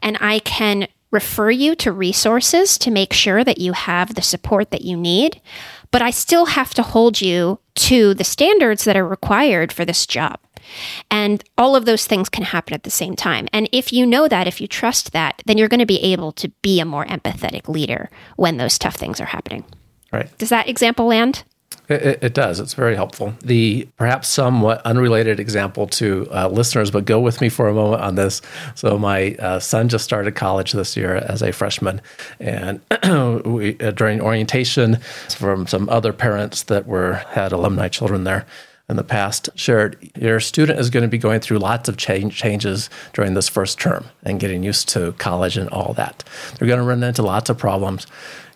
and 0.00 0.16
I 0.18 0.38
can 0.38 0.88
refer 1.12 1.50
you 1.50 1.76
to 1.76 1.92
resources 1.92 2.76
to 2.78 2.90
make 2.90 3.12
sure 3.12 3.44
that 3.44 3.58
you 3.58 3.74
have 3.74 4.14
the 4.14 4.22
support 4.22 4.70
that 4.72 4.82
you 4.82 4.96
need. 4.96 5.40
But 5.92 6.02
I 6.02 6.10
still 6.10 6.46
have 6.46 6.74
to 6.74 6.82
hold 6.82 7.20
you 7.20 7.60
to 7.74 8.14
the 8.14 8.24
standards 8.24 8.84
that 8.84 8.96
are 8.96 9.06
required 9.06 9.72
for 9.72 9.84
this 9.84 10.06
job. 10.06 10.40
And 11.10 11.44
all 11.58 11.76
of 11.76 11.84
those 11.84 12.06
things 12.06 12.28
can 12.28 12.44
happen 12.44 12.72
at 12.72 12.84
the 12.84 12.90
same 12.90 13.14
time. 13.14 13.46
And 13.52 13.68
if 13.72 13.92
you 13.92 14.06
know 14.06 14.26
that, 14.26 14.46
if 14.46 14.60
you 14.60 14.66
trust 14.66 15.12
that, 15.12 15.42
then 15.44 15.58
you're 15.58 15.68
going 15.68 15.80
to 15.80 15.86
be 15.86 16.02
able 16.02 16.32
to 16.32 16.48
be 16.62 16.80
a 16.80 16.84
more 16.84 17.04
empathetic 17.04 17.68
leader 17.68 18.10
when 18.36 18.56
those 18.56 18.78
tough 18.78 18.96
things 18.96 19.20
are 19.20 19.26
happening. 19.26 19.64
Right. 20.12 20.36
Does 20.38 20.48
that 20.48 20.68
example 20.68 21.06
land? 21.06 21.44
It, 21.92 22.22
it, 22.22 22.34
does. 22.34 22.60
It's 22.60 22.74
very 22.74 22.94
helpful. 22.94 23.34
The 23.42 23.88
perhaps 23.96 24.28
somewhat 24.28 24.80
unrelated 24.84 25.38
example 25.38 25.86
to 25.88 26.28
uh, 26.30 26.48
listeners, 26.48 26.90
but 26.90 27.04
go 27.04 27.20
with 27.20 27.40
me 27.40 27.48
for 27.48 27.68
a 27.68 27.74
moment 27.74 28.02
on 28.02 28.14
this. 28.14 28.42
So, 28.74 28.98
my 28.98 29.34
uh, 29.38 29.60
son 29.60 29.88
just 29.88 30.04
started 30.04 30.34
college 30.34 30.72
this 30.72 30.96
year 30.96 31.16
as 31.16 31.42
a 31.42 31.52
freshman, 31.52 32.00
and 32.40 32.80
we, 33.44 33.78
uh, 33.78 33.90
during 33.92 34.20
orientation 34.20 34.98
from 35.30 35.66
some 35.66 35.88
other 35.88 36.12
parents 36.12 36.64
that 36.64 36.86
were 36.86 37.14
had 37.30 37.52
alumni 37.52 37.88
children 37.88 38.24
there 38.24 38.46
in 38.88 38.96
the 38.96 39.04
past 39.04 39.48
shared 39.54 39.96
your 40.16 40.40
student 40.40 40.78
is 40.78 40.90
going 40.90 41.02
to 41.02 41.08
be 41.08 41.18
going 41.18 41.40
through 41.40 41.58
lots 41.58 41.88
of 41.88 41.96
change, 41.96 42.36
changes 42.36 42.90
during 43.12 43.34
this 43.34 43.48
first 43.48 43.80
term 43.80 44.04
and 44.22 44.40
getting 44.40 44.62
used 44.62 44.88
to 44.88 45.12
college 45.12 45.56
and 45.56 45.68
all 45.70 45.94
that. 45.94 46.24
They're 46.58 46.68
going 46.68 46.80
to 46.80 46.84
run 46.84 47.02
into 47.02 47.22
lots 47.22 47.48
of 47.48 47.56
problems. 47.56 48.06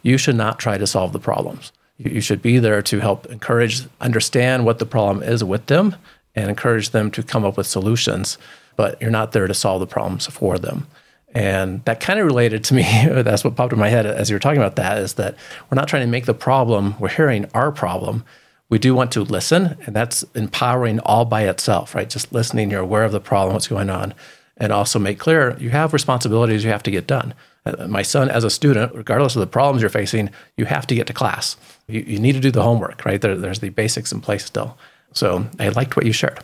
You 0.03 0.18
should 0.18 0.37
not 0.37 0.59
try 0.59 0.79
to 0.79 0.87
solve 0.87 1.12
the 1.12 1.18
problems 1.18 1.72
you 1.98 2.20
should 2.20 2.42
be 2.42 2.59
there 2.59 2.82
to 2.82 3.00
help 3.00 3.26
encourage, 3.26 3.82
understand 4.00 4.64
what 4.64 4.78
the 4.78 4.87
problem 4.87 5.22
is 5.22 5.42
with 5.42 5.66
them 5.66 5.96
and 6.35 6.50
encourage 6.50 6.90
them 6.90 7.11
to 7.12 7.22
come 7.22 7.44
up 7.44 7.56
with 7.56 7.66
solutions. 7.66 8.38
But 8.76 9.00
you're 9.00 9.11
not 9.11 9.32
there 9.32 9.46
to 9.46 9.54
solve 9.54 9.80
the 9.80 9.87
problems 9.87 10.26
for 10.26 10.59
them. 10.59 10.87
And 11.35 11.85
that 11.85 12.00
kind 12.00 12.18
of 12.18 12.26
related 12.26 12.64
to 12.64 12.74
me. 12.74 12.82
that's 13.22 13.44
what 13.44 13.56
popped 13.56 13.72
in 13.72 13.78
my 13.78 13.88
head 13.88 14.06
as 14.06 14.30
you 14.30 14.37
were 14.37 14.40
talking 14.40 14.61
about 14.61 14.76
that 14.76 14.98
is 14.98 15.14
that 15.14 15.35
we're 15.70 15.76
not 15.76 15.88
trying 15.88 16.02
to 16.02 16.11
make 16.11 16.26
the 16.26 16.35
problem, 16.35 16.94
we're 16.98 17.09
hearing 17.09 17.46
our 17.54 17.72
problem. 17.72 18.24
We 18.68 18.78
do 18.78 18.94
want 18.94 19.12
to 19.12 19.22
listen, 19.22 19.78
and 19.87 19.94
that's 19.94 20.24
empowering 20.35 20.98
all 21.00 21.24
by 21.24 21.42
itself, 21.48 21.94
right? 21.94 22.11
Just 22.11 22.32
listening, 22.32 22.70
you're 22.70 22.80
aware 22.80 23.04
of 23.04 23.12
the 23.12 23.20
problem, 23.20 23.52
what's 23.52 23.68
going 23.68 23.90
on, 23.90 24.12
and 24.56 24.72
also 24.72 24.98
make 24.98 25.20
clear 25.20 25.56
you 25.61 25.70
have 25.70 25.92
responsibilities 25.92 26.64
you 26.64 26.70
have 26.70 26.82
to 26.82 26.90
get 26.90 27.06
done. 27.06 27.32
Uh, 27.66 27.88
my 27.88 28.02
son, 28.02 28.31
as 28.31 28.44
a 28.44 28.50
student, 28.50 28.94
regardless 28.94 29.35
of 29.35 29.40
the 29.40 29.46
problems 29.46 29.83
you're 29.83 29.90
facing, 29.90 30.31
you 30.57 30.64
have 30.64 30.87
to 30.87 30.94
get 30.94 31.07
to 31.09 31.12
class. 31.12 31.57
You, 31.88 32.00
you 32.07 32.18
need 32.18 32.33
to 32.33 32.40
do 32.40 32.50
the 32.50 32.62
homework, 32.62 33.05
right? 33.05 33.20
There, 33.20 33.37
there's 33.37 33.59
the 33.59 33.70
basics 33.70 34.12
in 34.12 34.20
place 34.20 34.44
still. 34.44 34.79
So 35.12 35.46
I 35.59 35.68
liked 35.68 35.96
what 35.96 36.07
you 36.07 36.12
shared. 36.12 36.40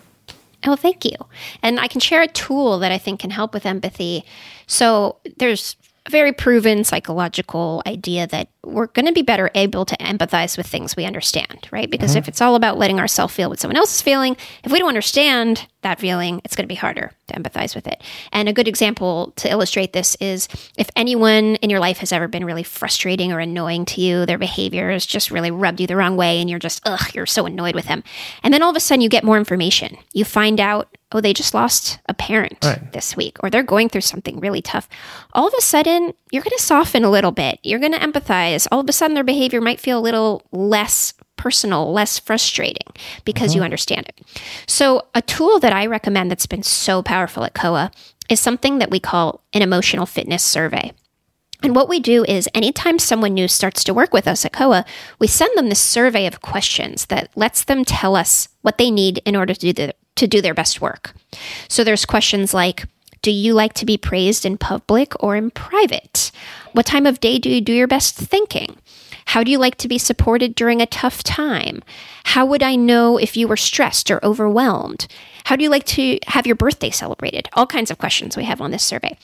Oh, 0.65 0.77
thank 0.77 1.05
you. 1.05 1.17
And 1.63 1.81
I 1.81 1.89
can 1.89 2.01
share 2.01 2.23
a 2.23 2.29
tool 2.29 2.79
that 2.81 2.93
I 2.93 2.99
think 2.99 3.21
can 3.21 3.31
help 3.31 3.53
with 3.55 3.67
empathy. 3.67 4.25
So 4.67 5.17
there's 5.39 5.77
a 6.07 6.11
very 6.11 6.33
proven 6.33 6.85
psychological 6.85 7.83
idea 7.87 8.27
that 8.29 8.49
we're 8.65 8.87
going 8.89 9.07
to 9.07 9.13
be 9.13 9.23
better 9.23 9.51
able 9.55 9.85
to 9.85 9.97
empathize 9.99 10.57
with 10.57 10.67
things 10.67 10.97
we 10.97 11.05
understand, 11.05 11.69
right? 11.71 11.91
Because 11.91 12.13
mm-hmm. 12.13 12.19
if 12.19 12.29
it's 12.29 12.41
all 12.41 12.55
about 12.55 12.79
letting 12.79 12.99
ourselves 12.99 13.35
feel 13.35 13.49
what 13.51 13.61
someone 13.61 13.77
else 13.77 13.95
is 13.95 14.03
feeling, 14.03 14.37
if 14.65 14.73
we 14.73 14.79
don't 14.79 14.89
understand 14.89 15.67
that 15.83 16.01
feeling, 16.01 16.41
it's 16.45 16.57
going 16.57 16.65
to 16.65 16.69
be 16.69 16.75
harder 16.75 17.13
to 17.29 17.35
empathize 17.35 17.75
with 17.75 17.87
it. 17.87 18.03
And 18.33 18.49
a 18.49 18.53
good 18.53 18.69
example 18.69 19.33
to 19.37 19.51
illustrate 19.51 19.93
this 19.93 20.17
is 20.21 20.49
if 20.79 20.91
anyone 20.97 21.57
in 21.57 21.71
your 21.71 21.81
life 21.81 21.99
has 21.99 22.13
ever 22.13 22.29
been 22.29 22.45
really 22.45 22.63
frustrating 22.63 23.33
or 23.33 23.39
annoying 23.39 23.85
to 23.87 24.01
you, 24.01 24.27
their 24.27 24.39
behavior 24.39 24.91
has 24.91 25.07
just 25.07 25.31
really 25.31 25.51
rubbed 25.51 25.81
you 25.81 25.87
the 25.87 25.97
wrong 25.97 26.17
way, 26.17 26.41
and 26.41 26.49
you're 26.49 26.59
just, 26.59 26.81
ugh, 26.85 27.15
you're 27.15 27.27
so 27.27 27.47
annoyed 27.47 27.75
with 27.75 27.87
them. 27.87 28.03
And 28.43 28.53
then 28.53 28.63
all 28.63 28.71
of 28.71 28.77
a 28.77 28.81
sudden 28.81 29.01
you 29.01 29.09
get 29.09 29.25
more 29.25 29.39
information. 29.39 29.97
You 30.13 30.25
find 30.25 30.61
out, 30.61 30.97
oh, 31.13 31.21
they 31.21 31.33
just 31.33 31.55
lost 31.55 31.99
a 32.07 32.15
parent 32.15 32.59
right. 32.65 32.93
this 32.93 33.17
week, 33.17 33.37
or 33.43 33.51
they're 33.51 33.63
going 33.63 33.89
through 33.89 34.01
something 34.01 34.41
really 34.41 34.63
tough. 34.63 34.89
All 35.35 35.47
of 35.47 35.55
a 35.57 35.61
sudden, 35.61 36.15
you're 36.31 36.43
going 36.43 36.57
to 36.57 36.63
soften 36.63 37.05
a 37.05 37.11
little 37.11 37.33
bit. 37.33 37.59
You're 37.63 37.81
going 37.81 37.93
to 37.93 37.99
empathize. 37.99 38.67
All 38.73 38.81
of 38.81 38.89
a 38.89 38.93
sudden, 38.93 39.15
their 39.15 39.25
behavior 39.25 39.61
might 39.61 39.81
feel 39.81 39.99
a 39.99 40.01
little 40.01 40.43
less 40.53 41.13
personal, 41.43 41.93
less 41.93 42.21
frustrating 42.21 42.87
because 43.25 43.51
uh-huh. 43.51 43.59
you 43.59 43.65
understand 43.65 44.07
it. 44.09 44.21
So, 44.69 45.07
a 45.13 45.23
tool 45.23 45.59
that 45.59 45.73
I 45.73 45.87
recommend 45.87 46.31
that's 46.31 46.47
been 46.47 46.63
so 46.63 47.03
powerful 47.03 47.43
at 47.45 47.55
COA 47.55 47.91
is 48.29 48.39
something 48.39 48.79
that 48.79 48.91
we 48.91 49.01
call 49.01 49.43
an 49.53 49.61
emotional 49.61 50.07
fitness 50.07 50.45
survey. 50.45 50.93
And 51.65 51.75
what 51.75 51.89
we 51.89 51.99
do 51.99 52.25
is 52.25 52.49
anytime 52.55 52.99
someone 52.99 53.35
new 53.35 53.49
starts 53.49 53.83
to 53.85 53.95
work 53.95 54.13
with 54.13 54.29
us 54.29 54.45
at 54.45 54.53
COA, 54.53 54.85
we 55.19 55.27
send 55.27 55.57
them 55.57 55.69
this 55.69 55.81
survey 55.81 56.27
of 56.27 56.43
questions 56.43 57.07
that 57.07 57.31
lets 57.37 57.65
them 57.65 57.85
tell 57.85 58.15
us 58.15 58.49
what 58.63 58.79
they 58.79 58.91
need 58.91 59.19
in 59.25 59.35
order 59.35 59.55
to 59.55 59.61
do, 59.61 59.73
the, 59.73 59.95
to 60.17 60.27
do 60.29 60.41
their 60.41 60.55
best 60.55 60.81
work. 60.81 61.13
So 61.69 61.83
there's 61.83 62.05
questions 62.05 62.55
like 62.55 62.87
Do 63.21 63.33
you 63.33 63.53
like 63.53 63.75
to 63.75 63.87
be 63.87 63.97
praised 63.97 64.47
in 64.47 64.59
public 64.59 65.13
or 65.21 65.35
in 65.35 65.51
private? 65.51 66.31
What 66.73 66.87
time 66.87 67.07
of 67.07 67.21
day 67.21 67.39
do 67.39 67.51
you 67.51 67.61
do 67.61 67.73
your 67.73 67.89
best 67.89 68.17
thinking? 68.17 68.77
How 69.27 69.43
do 69.43 69.51
you 69.51 69.59
like 69.59 69.77
to 69.77 69.89
be 69.89 69.99
supported 69.99 70.55
during 70.55 70.81
a 70.81 70.87
tough 70.87 71.23
time? 71.23 71.83
How 72.25 72.45
would 72.47 72.63
I 72.63 72.77
know 72.77 73.19
if 73.19 73.37
you 73.37 73.49
were 73.49 73.57
stressed 73.57 74.11
or 74.11 74.25
overwhelmed? 74.25 75.07
How 75.45 75.57
do 75.57 75.63
you 75.63 75.71
like 75.71 75.85
to 75.87 76.19
have 76.27 76.47
your 76.47 76.57
birthday 76.57 76.91
celebrated? 76.91 77.49
All 77.55 77.67
kinds 77.67 77.91
of 77.91 77.99
questions 77.99 78.37
we 78.37 78.45
have 78.45 78.61
on 78.61 78.71
this 78.71 78.85
survey. 78.85 79.17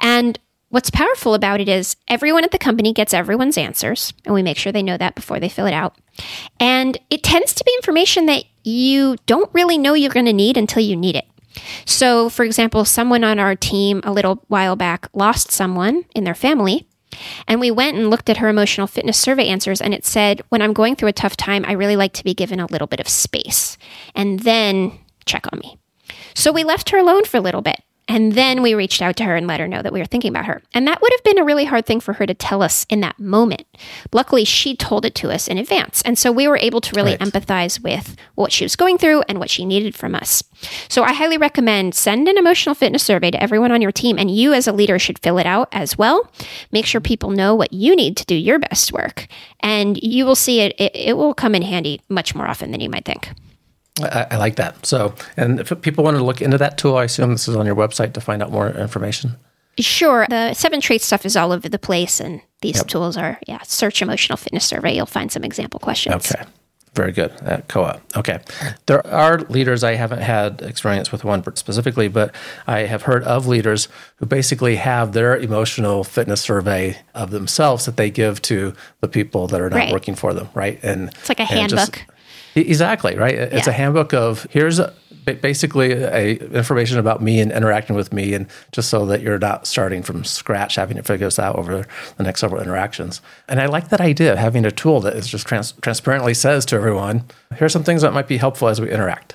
And 0.00 0.38
what's 0.70 0.90
powerful 0.90 1.34
about 1.34 1.60
it 1.60 1.68
is 1.68 1.96
everyone 2.08 2.44
at 2.44 2.50
the 2.50 2.58
company 2.58 2.92
gets 2.92 3.14
everyone's 3.14 3.58
answers, 3.58 4.12
and 4.24 4.34
we 4.34 4.42
make 4.42 4.56
sure 4.56 4.72
they 4.72 4.82
know 4.82 4.96
that 4.96 5.14
before 5.14 5.40
they 5.40 5.48
fill 5.48 5.66
it 5.66 5.74
out. 5.74 5.96
And 6.58 6.98
it 7.10 7.22
tends 7.22 7.54
to 7.54 7.64
be 7.64 7.74
information 7.74 8.26
that 8.26 8.44
you 8.64 9.16
don't 9.26 9.52
really 9.52 9.78
know 9.78 9.94
you're 9.94 10.10
going 10.10 10.26
to 10.26 10.32
need 10.32 10.56
until 10.56 10.82
you 10.82 10.96
need 10.96 11.16
it. 11.16 11.26
So, 11.84 12.28
for 12.28 12.44
example, 12.44 12.84
someone 12.84 13.24
on 13.24 13.38
our 13.38 13.56
team 13.56 14.00
a 14.04 14.12
little 14.12 14.44
while 14.48 14.76
back 14.76 15.08
lost 15.12 15.50
someone 15.50 16.04
in 16.14 16.24
their 16.24 16.34
family 16.34 16.86
and 17.46 17.60
we 17.60 17.70
went 17.70 17.96
and 17.96 18.10
looked 18.10 18.30
at 18.30 18.38
her 18.38 18.48
emotional 18.48 18.86
fitness 18.86 19.18
survey 19.18 19.48
answers, 19.48 19.80
and 19.80 19.94
it 19.94 20.04
said, 20.04 20.42
When 20.48 20.62
I'm 20.62 20.72
going 20.72 20.96
through 20.96 21.08
a 21.08 21.12
tough 21.12 21.36
time, 21.36 21.64
I 21.66 21.72
really 21.72 21.96
like 21.96 22.12
to 22.14 22.24
be 22.24 22.34
given 22.34 22.60
a 22.60 22.66
little 22.66 22.86
bit 22.86 23.00
of 23.00 23.08
space 23.08 23.78
and 24.14 24.40
then 24.40 24.98
check 25.24 25.46
on 25.52 25.58
me. 25.60 25.78
So 26.34 26.52
we 26.52 26.64
left 26.64 26.90
her 26.90 26.98
alone 26.98 27.24
for 27.24 27.36
a 27.36 27.42
little 27.42 27.62
bit. 27.62 27.80
And 28.10 28.32
then 28.32 28.60
we 28.60 28.74
reached 28.74 29.02
out 29.02 29.14
to 29.18 29.24
her 29.24 29.36
and 29.36 29.46
let 29.46 29.60
her 29.60 29.68
know 29.68 29.82
that 29.82 29.92
we 29.92 30.00
were 30.00 30.04
thinking 30.04 30.30
about 30.30 30.46
her. 30.46 30.60
And 30.74 30.84
that 30.88 31.00
would 31.00 31.12
have 31.12 31.22
been 31.22 31.38
a 31.38 31.44
really 31.44 31.66
hard 31.66 31.86
thing 31.86 32.00
for 32.00 32.14
her 32.14 32.26
to 32.26 32.34
tell 32.34 32.60
us 32.60 32.84
in 32.88 33.00
that 33.02 33.20
moment. 33.20 33.64
Luckily, 34.12 34.44
she 34.44 34.74
told 34.74 35.04
it 35.04 35.14
to 35.14 35.30
us 35.30 35.46
in 35.46 35.58
advance. 35.58 36.02
And 36.02 36.18
so 36.18 36.32
we 36.32 36.48
were 36.48 36.56
able 36.56 36.80
to 36.80 36.96
really 36.96 37.12
right. 37.12 37.20
empathize 37.20 37.80
with 37.80 38.16
what 38.34 38.50
she 38.50 38.64
was 38.64 38.74
going 38.74 38.98
through 38.98 39.22
and 39.28 39.38
what 39.38 39.48
she 39.48 39.64
needed 39.64 39.94
from 39.94 40.16
us. 40.16 40.42
So 40.88 41.04
I 41.04 41.12
highly 41.12 41.38
recommend 41.38 41.94
send 41.94 42.26
an 42.26 42.36
emotional 42.36 42.74
fitness 42.74 43.04
survey 43.04 43.30
to 43.30 43.40
everyone 43.40 43.70
on 43.70 43.80
your 43.80 43.92
team. 43.92 44.18
And 44.18 44.28
you, 44.28 44.54
as 44.54 44.66
a 44.66 44.72
leader, 44.72 44.98
should 44.98 45.20
fill 45.20 45.38
it 45.38 45.46
out 45.46 45.68
as 45.70 45.96
well. 45.96 46.32
Make 46.72 46.86
sure 46.86 47.00
people 47.00 47.30
know 47.30 47.54
what 47.54 47.72
you 47.72 47.94
need 47.94 48.16
to 48.16 48.24
do 48.24 48.34
your 48.34 48.58
best 48.58 48.92
work. 48.92 49.28
And 49.60 49.96
you 50.02 50.26
will 50.26 50.34
see 50.34 50.58
it, 50.58 50.74
it, 50.80 50.96
it 50.96 51.16
will 51.16 51.32
come 51.32 51.54
in 51.54 51.62
handy 51.62 52.00
much 52.08 52.34
more 52.34 52.48
often 52.48 52.72
than 52.72 52.80
you 52.80 52.90
might 52.90 53.04
think. 53.04 53.28
I, 54.04 54.26
I, 54.30 54.36
like 54.36 54.56
that. 54.56 54.84
So, 54.86 55.14
and 55.36 55.60
if 55.60 55.80
people 55.82 56.04
want 56.04 56.16
to 56.16 56.24
look 56.24 56.40
into 56.40 56.58
that 56.58 56.78
tool, 56.78 56.96
I 56.96 57.04
assume 57.04 57.32
this 57.32 57.48
is 57.48 57.56
on 57.56 57.66
your 57.66 57.76
website 57.76 58.12
to 58.14 58.20
find 58.20 58.42
out 58.42 58.50
more 58.50 58.68
information. 58.70 59.36
Sure. 59.78 60.26
The 60.28 60.54
seven 60.54 60.80
traits 60.80 61.06
stuff 61.06 61.24
is 61.24 61.36
all 61.36 61.52
over 61.52 61.68
the 61.68 61.78
place, 61.78 62.20
and 62.20 62.42
these 62.60 62.76
yep. 62.76 62.86
tools 62.88 63.16
are, 63.16 63.38
yeah, 63.46 63.62
search 63.62 64.02
emotional 64.02 64.36
fitness 64.36 64.64
survey. 64.64 64.94
You'll 64.94 65.06
find 65.06 65.30
some 65.32 65.44
example 65.44 65.80
questions. 65.80 66.32
Okay. 66.32 66.44
Very 66.94 67.12
good 67.12 67.30
uh, 67.42 67.50
at 67.50 67.68
COA. 67.68 68.00
Okay. 68.16 68.40
There 68.86 69.06
are 69.06 69.38
leaders, 69.42 69.84
I 69.84 69.94
haven't 69.94 70.22
had 70.22 70.60
experience 70.62 71.12
with 71.12 71.22
one 71.22 71.44
specifically, 71.54 72.08
but 72.08 72.34
I 72.66 72.80
have 72.80 73.02
heard 73.02 73.22
of 73.24 73.46
leaders 73.46 73.88
who 74.16 74.26
basically 74.26 74.74
have 74.74 75.12
their 75.12 75.36
emotional 75.36 76.02
fitness 76.02 76.40
survey 76.40 76.98
of 77.14 77.30
themselves 77.30 77.86
that 77.86 77.96
they 77.96 78.10
give 78.10 78.42
to 78.42 78.74
the 79.00 79.08
people 79.08 79.46
that 79.46 79.60
are 79.60 79.70
not 79.70 79.76
right. 79.76 79.92
working 79.92 80.16
for 80.16 80.34
them, 80.34 80.48
right? 80.52 80.80
And 80.82 81.10
it's 81.10 81.28
like 81.28 81.38
a 81.38 81.44
handbook. 81.44 81.92
Just, 81.92 82.10
Exactly 82.54 83.16
right. 83.16 83.34
It's 83.34 83.66
yeah. 83.66 83.72
a 83.72 83.76
handbook 83.76 84.12
of 84.12 84.46
here's 84.50 84.78
a, 84.78 84.92
basically 85.26 85.92
a 85.92 86.36
information 86.52 86.98
about 86.98 87.22
me 87.22 87.40
and 87.40 87.52
interacting 87.52 87.94
with 87.96 88.12
me, 88.12 88.34
and 88.34 88.46
just 88.72 88.88
so 88.88 89.06
that 89.06 89.20
you're 89.20 89.38
not 89.38 89.66
starting 89.66 90.02
from 90.02 90.24
scratch, 90.24 90.76
having 90.76 90.96
to 90.96 91.02
figure 91.02 91.26
this 91.26 91.38
out 91.38 91.56
over 91.56 91.86
the 92.16 92.22
next 92.22 92.40
several 92.40 92.60
interactions. 92.60 93.20
And 93.48 93.60
I 93.60 93.66
like 93.66 93.88
that 93.90 94.00
idea 94.00 94.32
of 94.32 94.38
having 94.38 94.64
a 94.64 94.70
tool 94.70 95.00
that 95.00 95.14
is 95.14 95.28
just 95.28 95.46
trans- 95.46 95.72
transparently 95.80 96.34
says 96.34 96.64
to 96.66 96.76
everyone, 96.76 97.24
here's 97.56 97.72
some 97.72 97.84
things 97.84 98.02
that 98.02 98.12
might 98.12 98.28
be 98.28 98.36
helpful 98.36 98.68
as 98.68 98.80
we 98.80 98.90
interact. 98.90 99.34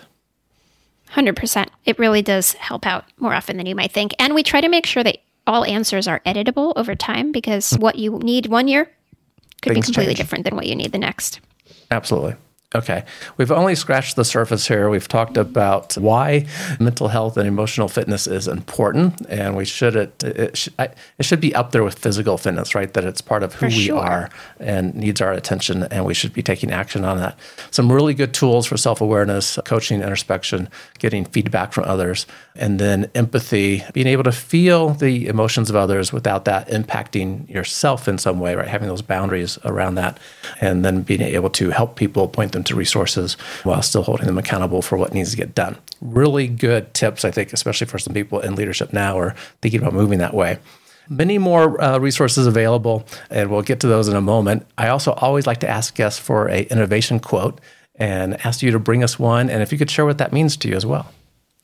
100%. 1.14 1.68
It 1.86 1.98
really 1.98 2.22
does 2.22 2.54
help 2.54 2.86
out 2.86 3.06
more 3.18 3.34
often 3.34 3.58
than 3.58 3.66
you 3.66 3.76
might 3.76 3.92
think. 3.92 4.14
And 4.20 4.36
we 4.36 4.44
try 4.44 4.60
to 4.60 4.68
make 4.68 4.86
sure 4.86 5.04
that 5.04 5.20
all 5.48 5.64
answers 5.64 6.08
are 6.08 6.20
editable 6.22 6.74
over 6.76 6.96
time 6.96 7.32
because 7.32 7.70
mm-hmm. 7.70 7.82
what 7.82 7.96
you 7.96 8.20
need 8.20 8.48
one 8.48 8.68
year 8.68 8.90
could 9.62 9.74
Things 9.74 9.86
be 9.86 9.94
completely 9.94 10.14
change. 10.14 10.18
different 10.18 10.44
than 10.44 10.56
what 10.56 10.66
you 10.66 10.76
need 10.76 10.92
the 10.92 10.98
next. 10.98 11.40
Absolutely. 11.92 12.36
Okay. 12.74 13.06
We've 13.38 13.52
only 13.52 13.76
scratched 13.76 14.16
the 14.16 14.26
surface 14.26 14.68
here. 14.68 14.90
We've 14.90 15.08
talked 15.08 15.38
about 15.38 15.94
why 15.98 16.48
mental 16.80 17.08
health 17.08 17.38
and 17.38 17.48
emotional 17.48 17.88
fitness 17.88 18.28
is 18.28 18.48
important, 18.48 19.22
and 19.30 19.56
we 19.56 19.66
should 19.66 19.96
it 19.96 20.24
it, 20.24 20.58
should, 20.58 20.74
it 20.80 21.24
should 21.26 21.40
be 21.40 21.54
up 21.54 21.72
there 21.72 21.84
with 21.84 22.00
physical 22.00 22.38
fitness, 22.38 22.74
right? 22.74 22.92
That 22.94 23.06
it's 23.06 23.22
part 23.22 23.44
of 23.44 23.54
who 23.54 23.60
for 23.60 23.66
we 23.68 23.86
sure. 23.86 24.00
are 24.00 24.30
and 24.60 24.96
needs 24.96 25.22
our 25.22 25.32
attention, 25.32 25.84
and 25.84 26.06
we 26.06 26.14
should 26.14 26.34
be 26.34 26.42
taking 26.42 26.72
action 26.72 27.06
on 27.06 27.18
that. 27.18 27.38
Some 27.72 27.92
really 27.92 28.14
good 28.14 28.34
tools 28.34 28.66
for 28.66 28.78
self 28.78 29.00
awareness, 29.00 29.60
coaching, 29.64 30.02
introspection, 30.02 30.68
getting 30.98 31.24
feedback 31.24 31.72
from 31.72 31.86
others, 31.86 32.26
and 32.56 32.80
then 32.80 33.10
empathy, 33.16 33.84
being 33.94 34.08
able 34.08 34.24
to 34.24 34.32
feel 34.32 34.90
the 34.90 35.28
emotions 35.28 35.70
of 35.70 35.76
others 35.76 36.12
without 36.12 36.46
that 36.46 36.68
impacting 36.70 37.48
yourself 37.50 38.08
in 38.08 38.18
some 38.18 38.40
way, 38.40 38.56
right? 38.56 38.68
Having 38.68 38.90
those 38.90 39.04
boundaries 39.04 39.60
around 39.64 39.96
that, 39.96 40.20
and 40.60 40.84
then 40.84 41.04
being 41.04 41.22
able 41.22 41.52
to 41.52 41.70
help 41.70 41.96
people 41.96 42.28
point 42.28 42.55
them 42.56 42.64
to 42.64 42.76
resources 42.76 43.34
while 43.64 43.82
still 43.82 44.04
holding 44.04 44.26
them 44.26 44.38
accountable 44.38 44.82
for 44.82 44.98
what 44.98 45.14
needs 45.14 45.32
to 45.32 45.38
get 45.38 45.54
done. 45.54 45.78
Really 46.02 46.48
good 46.48 46.94
tips, 46.94 47.24
I 47.24 47.32
think, 47.32 47.54
especially 47.54 47.88
for 47.88 48.00
some 48.00 48.14
people 48.14 48.40
in 48.40 48.56
leadership 48.56 48.92
now 48.92 49.16
or 49.16 49.36
thinking 49.62 49.82
about 49.82 49.94
moving 49.94 50.20
that 50.20 50.34
way. 50.34 50.58
Many 51.08 51.38
more 51.38 51.80
uh, 51.80 52.00
resources 52.00 52.48
available, 52.48 53.06
and 53.30 53.52
we'll 53.52 53.62
get 53.62 53.80
to 53.82 53.88
those 53.88 54.08
in 54.08 54.16
a 54.16 54.22
moment. 54.22 54.66
I 54.78 54.88
also 54.88 55.14
always 55.14 55.46
like 55.46 55.60
to 55.60 55.70
ask 55.70 55.94
guests 55.94 56.20
for 56.20 56.50
a 56.50 56.64
innovation 56.64 57.20
quote 57.20 57.62
and 57.94 58.44
ask 58.46 58.64
you 58.64 58.72
to 58.72 58.80
bring 58.80 59.04
us 59.04 59.20
one, 59.20 59.50
and 59.50 59.62
if 59.62 59.72
you 59.72 59.78
could 59.78 59.92
share 59.92 60.06
what 60.06 60.18
that 60.18 60.34
means 60.34 60.58
to 60.58 60.68
you 60.68 60.76
as 60.76 60.86
well. 60.86 61.12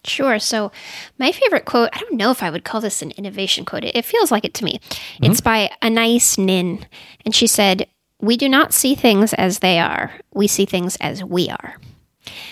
Sure. 0.04 0.39
So, 0.39 0.71
my 1.19 1.32
favorite 1.32 1.65
quote, 1.65 1.89
I 1.93 1.99
don't 1.99 2.17
know 2.17 2.32
if 2.32 2.41
I 2.41 2.49
would 2.49 2.63
call 2.63 2.82
this 2.82 3.01
an 3.01 3.12
innovation 3.12 3.65
quote. 3.65 3.84
It 3.84 4.06
feels 4.06 4.32
like 4.32 4.45
it 4.45 4.54
to 4.56 4.65
me. 4.65 4.80
Mm-hmm. 4.80 5.32
It's 5.32 5.41
by 5.41 5.69
Anais 5.82 6.38
Nin. 6.38 6.86
And 7.23 7.36
she 7.36 7.45
said, 7.45 7.88
we 8.21 8.38
do 8.38 8.47
not 8.47 8.73
see 8.73 8.95
things 8.95 9.34
as 9.34 9.60
they 9.60 9.79
are, 9.79 10.12
we 10.34 10.47
see 10.47 10.65
things 10.65 10.95
as 10.97 11.23
we 11.23 11.49
are. 11.49 11.75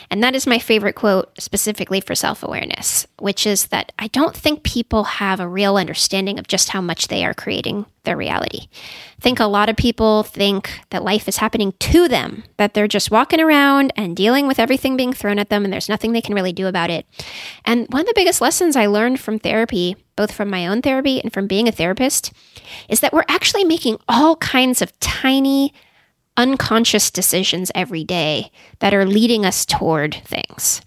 And 0.10 0.24
that 0.24 0.36
is 0.36 0.48
my 0.48 0.58
favorite 0.58 0.96
quote 0.96 1.30
specifically 1.40 2.02
for 2.02 2.16
self 2.16 2.42
awareness, 2.42 3.06
which 3.20 3.46
is 3.46 3.68
that 3.68 3.92
I 4.00 4.08
don't 4.08 4.36
think 4.36 4.64
people 4.64 5.04
have 5.04 5.40
a 5.40 5.48
real 5.48 5.78
understanding 5.78 6.40
of 6.40 6.48
just 6.48 6.70
how 6.70 6.82
much 6.82 7.08
they 7.08 7.24
are 7.24 7.34
creating 7.34 7.86
their 8.04 8.18
reality. 8.18 8.68
I 8.72 9.22
think 9.22 9.40
a 9.40 9.46
lot 9.46 9.70
of 9.70 9.76
people 9.76 10.24
think 10.24 10.72
that 10.90 11.04
life 11.04 11.28
is 11.28 11.38
happening 11.38 11.74
to 11.80 12.08
them, 12.08 12.44
that 12.58 12.74
they're 12.74 12.88
just 12.88 13.12
walking 13.12 13.40
around 13.40 13.94
and 13.96 14.16
dealing 14.16 14.48
with 14.48 14.60
everything 14.60 14.98
being 14.98 15.14
thrown 15.14 15.38
at 15.38 15.50
them 15.50 15.64
and 15.64 15.72
there's 15.72 15.90
nothing 15.90 16.14
they 16.14 16.22
can 16.22 16.34
really 16.34 16.54
do 16.54 16.68
about 16.68 16.90
it. 16.90 17.06
And 17.66 17.86
one 17.90 18.02
of 18.02 18.08
the 18.08 18.14
biggest 18.16 18.42
lessons 18.42 18.76
I 18.76 18.88
learned 18.88 19.20
from 19.20 19.38
therapy, 19.38 19.96
both 20.20 20.34
from 20.34 20.50
my 20.50 20.68
own 20.68 20.82
therapy 20.82 21.22
and 21.22 21.32
from 21.32 21.48
being 21.48 21.70
a 21.70 21.72
therapist, 21.72 22.34
is 22.90 23.00
that 23.00 23.14
we're 23.14 23.24
actually 23.30 23.64
making 23.64 23.98
all 24.10 24.36
kinds 24.36 24.82
of 24.82 25.00
tiny, 25.00 25.74
unconscious 26.36 27.10
decisions 27.10 27.72
every 27.74 28.04
day 28.04 28.52
that 28.80 28.94
are 28.94 29.06
leading 29.06 29.46
us 29.46 29.66
toward 29.66 30.16
things. 30.26 30.82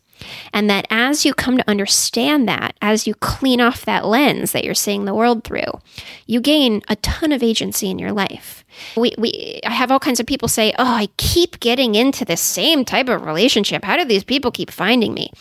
And 0.52 0.68
that 0.68 0.86
as 0.90 1.24
you 1.24 1.32
come 1.32 1.56
to 1.56 1.68
understand 1.68 2.46
that, 2.46 2.76
as 2.82 3.06
you 3.06 3.14
clean 3.14 3.58
off 3.58 3.86
that 3.86 4.04
lens 4.04 4.52
that 4.52 4.64
you're 4.64 4.74
seeing 4.74 5.06
the 5.06 5.14
world 5.14 5.44
through, 5.44 5.80
you 6.26 6.42
gain 6.42 6.82
a 6.88 6.96
ton 6.96 7.32
of 7.32 7.42
agency 7.42 7.88
in 7.88 7.98
your 7.98 8.12
life. 8.12 8.66
We, 8.98 9.14
we, 9.16 9.60
I 9.64 9.70
have 9.70 9.90
all 9.90 9.98
kinds 9.98 10.20
of 10.20 10.26
people 10.26 10.48
say, 10.48 10.74
Oh, 10.78 10.84
I 10.84 11.08
keep 11.16 11.58
getting 11.58 11.94
into 11.94 12.26
this 12.26 12.42
same 12.42 12.84
type 12.84 13.08
of 13.08 13.24
relationship. 13.24 13.82
How 13.82 13.96
do 13.96 14.04
these 14.04 14.24
people 14.24 14.50
keep 14.50 14.70
finding 14.70 15.14
me? 15.14 15.32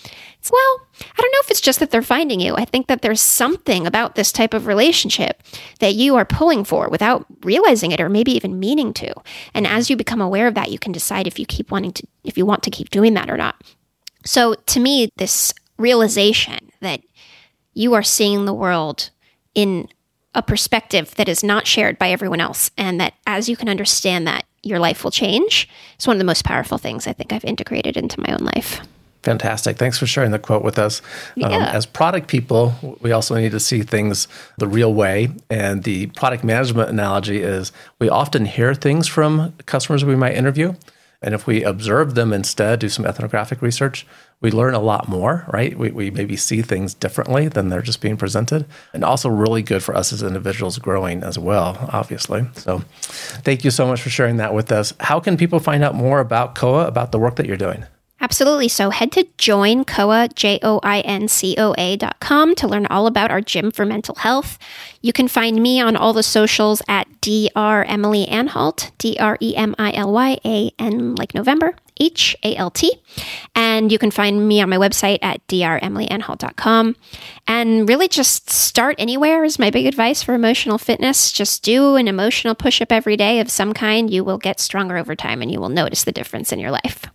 It's, 0.41 0.51
well, 0.51 0.87
I 0.99 1.21
don't 1.21 1.31
know 1.31 1.39
if 1.41 1.51
it's 1.51 1.61
just 1.61 1.79
that 1.81 1.91
they're 1.91 2.01
finding 2.01 2.39
you. 2.39 2.55
I 2.55 2.65
think 2.65 2.87
that 2.87 3.03
there's 3.03 3.21
something 3.21 3.85
about 3.85 4.15
this 4.15 4.31
type 4.31 4.55
of 4.55 4.65
relationship 4.65 5.43
that 5.79 5.93
you 5.93 6.15
are 6.15 6.25
pulling 6.25 6.63
for 6.63 6.89
without 6.89 7.27
realizing 7.43 7.91
it 7.91 8.01
or 8.01 8.09
maybe 8.09 8.31
even 8.31 8.59
meaning 8.59 8.91
to. 8.93 9.13
And 9.53 9.67
as 9.67 9.91
you 9.91 9.95
become 9.95 10.19
aware 10.19 10.47
of 10.47 10.55
that, 10.55 10.71
you 10.71 10.79
can 10.79 10.91
decide 10.91 11.27
if 11.27 11.37
you 11.37 11.45
keep 11.45 11.69
wanting 11.69 11.93
to, 11.93 12.07
if 12.23 12.39
you 12.39 12.45
want 12.47 12.63
to 12.63 12.71
keep 12.71 12.89
doing 12.89 13.13
that 13.13 13.29
or 13.29 13.37
not. 13.37 13.63
So 14.25 14.55
to 14.55 14.79
me, 14.79 15.09
this 15.17 15.53
realization 15.77 16.71
that 16.79 17.01
you 17.75 17.93
are 17.93 18.03
seeing 18.03 18.45
the 18.45 18.53
world 18.53 19.11
in 19.53 19.89
a 20.33 20.41
perspective 20.41 21.13
that 21.15 21.29
is 21.29 21.43
not 21.43 21.67
shared 21.67 21.99
by 21.99 22.09
everyone 22.09 22.41
else, 22.41 22.71
and 22.77 22.99
that 22.99 23.13
as 23.27 23.47
you 23.47 23.55
can 23.55 23.69
understand 23.69 24.25
that, 24.25 24.45
your 24.63 24.79
life 24.79 25.03
will 25.03 25.11
change, 25.11 25.69
is 25.99 26.07
one 26.07 26.15
of 26.15 26.19
the 26.19 26.25
most 26.25 26.45
powerful 26.45 26.77
things 26.77 27.05
I 27.05 27.13
think 27.13 27.31
I've 27.31 27.45
integrated 27.45 27.97
into 27.97 28.19
my 28.19 28.33
own 28.33 28.45
life. 28.55 28.81
Fantastic. 29.23 29.77
Thanks 29.77 29.99
for 29.99 30.07
sharing 30.07 30.31
the 30.31 30.39
quote 30.39 30.63
with 30.63 30.79
us. 30.79 31.01
Um, 31.43 31.51
yeah. 31.51 31.57
Um, 31.57 31.63
as 31.63 31.85
product 31.85 32.27
people, 32.27 32.97
we 33.01 33.11
also 33.11 33.35
need 33.35 33.51
to 33.51 33.59
see 33.59 33.83
things 33.83 34.27
the 34.57 34.67
real 34.67 34.93
way. 34.93 35.29
And 35.49 35.83
the 35.83 36.07
product 36.07 36.43
management 36.43 36.89
analogy 36.89 37.41
is 37.41 37.71
we 37.99 38.09
often 38.09 38.45
hear 38.45 38.73
things 38.73 39.07
from 39.07 39.53
customers 39.65 40.03
we 40.03 40.15
might 40.15 40.35
interview. 40.35 40.73
And 41.23 41.35
if 41.35 41.45
we 41.45 41.63
observe 41.63 42.15
them 42.15 42.33
instead, 42.33 42.79
do 42.79 42.89
some 42.89 43.05
ethnographic 43.05 43.61
research, 43.61 44.07
we 44.41 44.49
learn 44.49 44.73
a 44.73 44.79
lot 44.79 45.07
more, 45.07 45.45
right? 45.53 45.77
We, 45.77 45.91
we 45.91 46.09
maybe 46.09 46.35
see 46.35 46.63
things 46.63 46.95
differently 46.95 47.47
than 47.47 47.69
they're 47.69 47.83
just 47.83 48.01
being 48.01 48.17
presented. 48.17 48.65
And 48.91 49.05
also, 49.05 49.29
really 49.29 49.61
good 49.61 49.83
for 49.83 49.95
us 49.95 50.11
as 50.11 50.23
individuals 50.23 50.79
growing 50.79 51.21
as 51.21 51.37
well, 51.37 51.77
obviously. 51.93 52.47
So, 52.55 52.79
thank 53.43 53.63
you 53.63 53.69
so 53.69 53.85
much 53.85 54.01
for 54.01 54.09
sharing 54.09 54.37
that 54.37 54.55
with 54.55 54.71
us. 54.71 54.95
How 54.99 55.19
can 55.19 55.37
people 55.37 55.59
find 55.59 55.83
out 55.83 55.93
more 55.93 56.19
about 56.19 56.55
COA, 56.55 56.87
about 56.87 57.11
the 57.11 57.19
work 57.19 57.35
that 57.35 57.45
you're 57.45 57.55
doing? 57.55 57.85
Absolutely. 58.21 58.67
So 58.67 58.91
head 58.91 59.11
to 59.13 59.23
joincoa, 59.39 60.35
J-O-I-N-C-O-A 60.35 61.95
dot 61.97 62.19
com 62.19 62.53
to 62.55 62.67
learn 62.67 62.85
all 62.85 63.07
about 63.07 63.31
our 63.31 63.41
gym 63.41 63.71
for 63.71 63.83
mental 63.83 64.13
health. 64.15 64.59
You 65.01 65.11
can 65.11 65.27
find 65.27 65.61
me 65.61 65.81
on 65.81 65.95
all 65.95 66.13
the 66.13 66.21
socials 66.21 66.83
at 66.87 67.07
Dr. 67.21 67.83
Emily 67.83 68.27
Anhalt, 68.27 68.91
D-R-E-M-I-L-Y-A-N 68.99 69.55
like 71.15 71.33
November, 71.33 71.75
H-A-L-T. 71.99 72.91
And 73.55 73.91
you 73.91 73.97
can 73.97 74.11
find 74.11 74.47
me 74.47 74.61
on 74.61 74.69
my 74.69 74.77
website 74.77 75.17
at 75.23 75.45
dremilyanhalt.com. 75.47 76.95
And 77.47 77.89
really 77.89 78.07
just 78.07 78.51
start 78.51 78.95
anywhere 78.99 79.43
is 79.43 79.57
my 79.57 79.71
big 79.71 79.87
advice 79.87 80.21
for 80.21 80.35
emotional 80.35 80.77
fitness. 80.77 81.31
Just 81.31 81.63
do 81.63 81.95
an 81.95 82.07
emotional 82.07 82.53
push-up 82.53 82.91
every 82.91 83.17
day 83.17 83.39
of 83.39 83.49
some 83.49 83.73
kind. 83.73 84.13
You 84.13 84.23
will 84.23 84.37
get 84.37 84.59
stronger 84.59 84.97
over 84.97 85.15
time 85.15 85.41
and 85.41 85.51
you 85.51 85.59
will 85.59 85.69
notice 85.69 86.03
the 86.03 86.11
difference 86.11 86.51
in 86.51 86.59
your 86.59 86.69
life. 86.69 87.07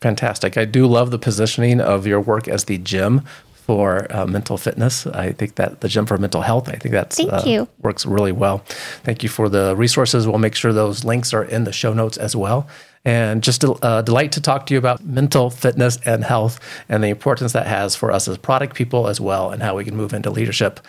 Fantastic. 0.00 0.56
I 0.56 0.64
do 0.64 0.86
love 0.86 1.10
the 1.10 1.18
positioning 1.18 1.80
of 1.80 2.06
your 2.06 2.20
work 2.20 2.48
as 2.48 2.64
the 2.64 2.78
gym 2.78 3.22
for 3.66 4.06
uh, 4.14 4.26
mental 4.26 4.56
fitness. 4.56 5.06
I 5.08 5.32
think 5.32 5.56
that 5.56 5.80
the 5.80 5.88
gym 5.88 6.06
for 6.06 6.16
mental 6.18 6.42
health, 6.42 6.68
I 6.68 6.76
think 6.76 6.92
that 6.92 7.18
uh, 7.18 7.66
works 7.82 8.06
really 8.06 8.30
well. 8.30 8.58
Thank 9.02 9.24
you 9.24 9.28
for 9.28 9.48
the 9.48 9.74
resources. 9.74 10.26
We'll 10.26 10.38
make 10.38 10.54
sure 10.54 10.72
those 10.72 11.04
links 11.04 11.34
are 11.34 11.42
in 11.42 11.64
the 11.64 11.72
show 11.72 11.92
notes 11.92 12.16
as 12.16 12.36
well. 12.36 12.68
And 13.04 13.42
just 13.42 13.64
a 13.64 13.72
uh, 13.72 14.02
delight 14.02 14.32
to 14.32 14.40
talk 14.40 14.66
to 14.66 14.74
you 14.74 14.78
about 14.78 15.04
mental 15.04 15.50
fitness 15.50 15.98
and 16.04 16.24
health 16.24 16.60
and 16.88 17.02
the 17.02 17.08
importance 17.08 17.52
that 17.52 17.66
has 17.66 17.96
for 17.96 18.12
us 18.12 18.28
as 18.28 18.38
product 18.38 18.76
people 18.76 19.08
as 19.08 19.20
well, 19.20 19.50
and 19.50 19.62
how 19.62 19.76
we 19.76 19.84
can 19.84 19.96
move 19.96 20.12
into 20.12 20.30
leadership 20.30 20.80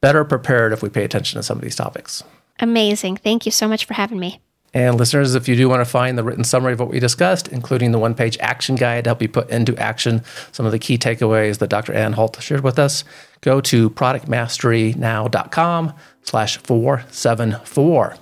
better 0.00 0.24
prepared 0.24 0.72
if 0.72 0.82
we 0.82 0.88
pay 0.88 1.04
attention 1.04 1.38
to 1.38 1.42
some 1.42 1.58
of 1.58 1.62
these 1.62 1.76
topics. 1.76 2.24
Amazing. 2.58 3.16
Thank 3.16 3.46
you 3.46 3.52
so 3.52 3.68
much 3.68 3.84
for 3.84 3.94
having 3.94 4.18
me. 4.18 4.40
And 4.72 4.96
listeners, 4.96 5.34
if 5.34 5.48
you 5.48 5.56
do 5.56 5.68
want 5.68 5.80
to 5.80 5.84
find 5.84 6.16
the 6.16 6.22
written 6.22 6.44
summary 6.44 6.74
of 6.74 6.80
what 6.80 6.90
we 6.90 7.00
discussed, 7.00 7.48
including 7.48 7.90
the 7.90 7.98
one 7.98 8.14
page 8.14 8.38
action 8.38 8.76
guide 8.76 9.04
to 9.04 9.10
help 9.10 9.20
you 9.20 9.28
put 9.28 9.50
into 9.50 9.76
action 9.76 10.22
some 10.52 10.64
of 10.64 10.70
the 10.70 10.78
key 10.78 10.96
takeaways 10.96 11.58
that 11.58 11.70
Dr. 11.70 11.92
Anhalt 11.92 12.40
shared 12.40 12.62
with 12.62 12.78
us, 12.78 13.02
go 13.40 13.60
to 13.62 13.90
productmasterynow.com 13.90 15.92
slash 16.22 16.58
474. 16.58 18.16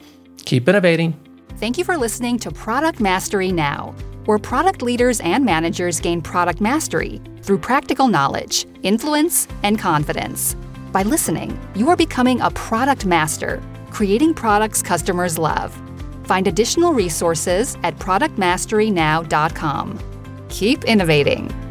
Keep 0.46 0.68
innovating. 0.68 1.20
Thank 1.58 1.76
you 1.76 1.84
for 1.84 1.98
listening 1.98 2.38
to 2.38 2.50
Product 2.50 3.00
Mastery 3.00 3.52
Now, 3.52 3.94
where 4.24 4.38
product 4.38 4.80
leaders 4.80 5.20
and 5.20 5.44
managers 5.44 6.00
gain 6.00 6.22
product 6.22 6.60
mastery 6.60 7.20
through 7.42 7.58
practical 7.58 8.08
knowledge, 8.08 8.66
influence, 8.82 9.48
and 9.62 9.78
confidence. 9.78 10.54
By 10.92 11.02
listening, 11.02 11.58
you 11.74 11.90
are 11.90 11.96
becoming 11.96 12.40
a 12.40 12.50
product 12.52 13.04
master, 13.04 13.62
creating 13.90 14.34
products 14.34 14.80
customers 14.80 15.36
love. 15.36 15.78
Find 16.28 16.46
additional 16.46 16.92
resources 16.92 17.76
at 17.82 17.98
productmasterynow.com. 17.98 19.98
Keep 20.50 20.84
innovating. 20.84 21.67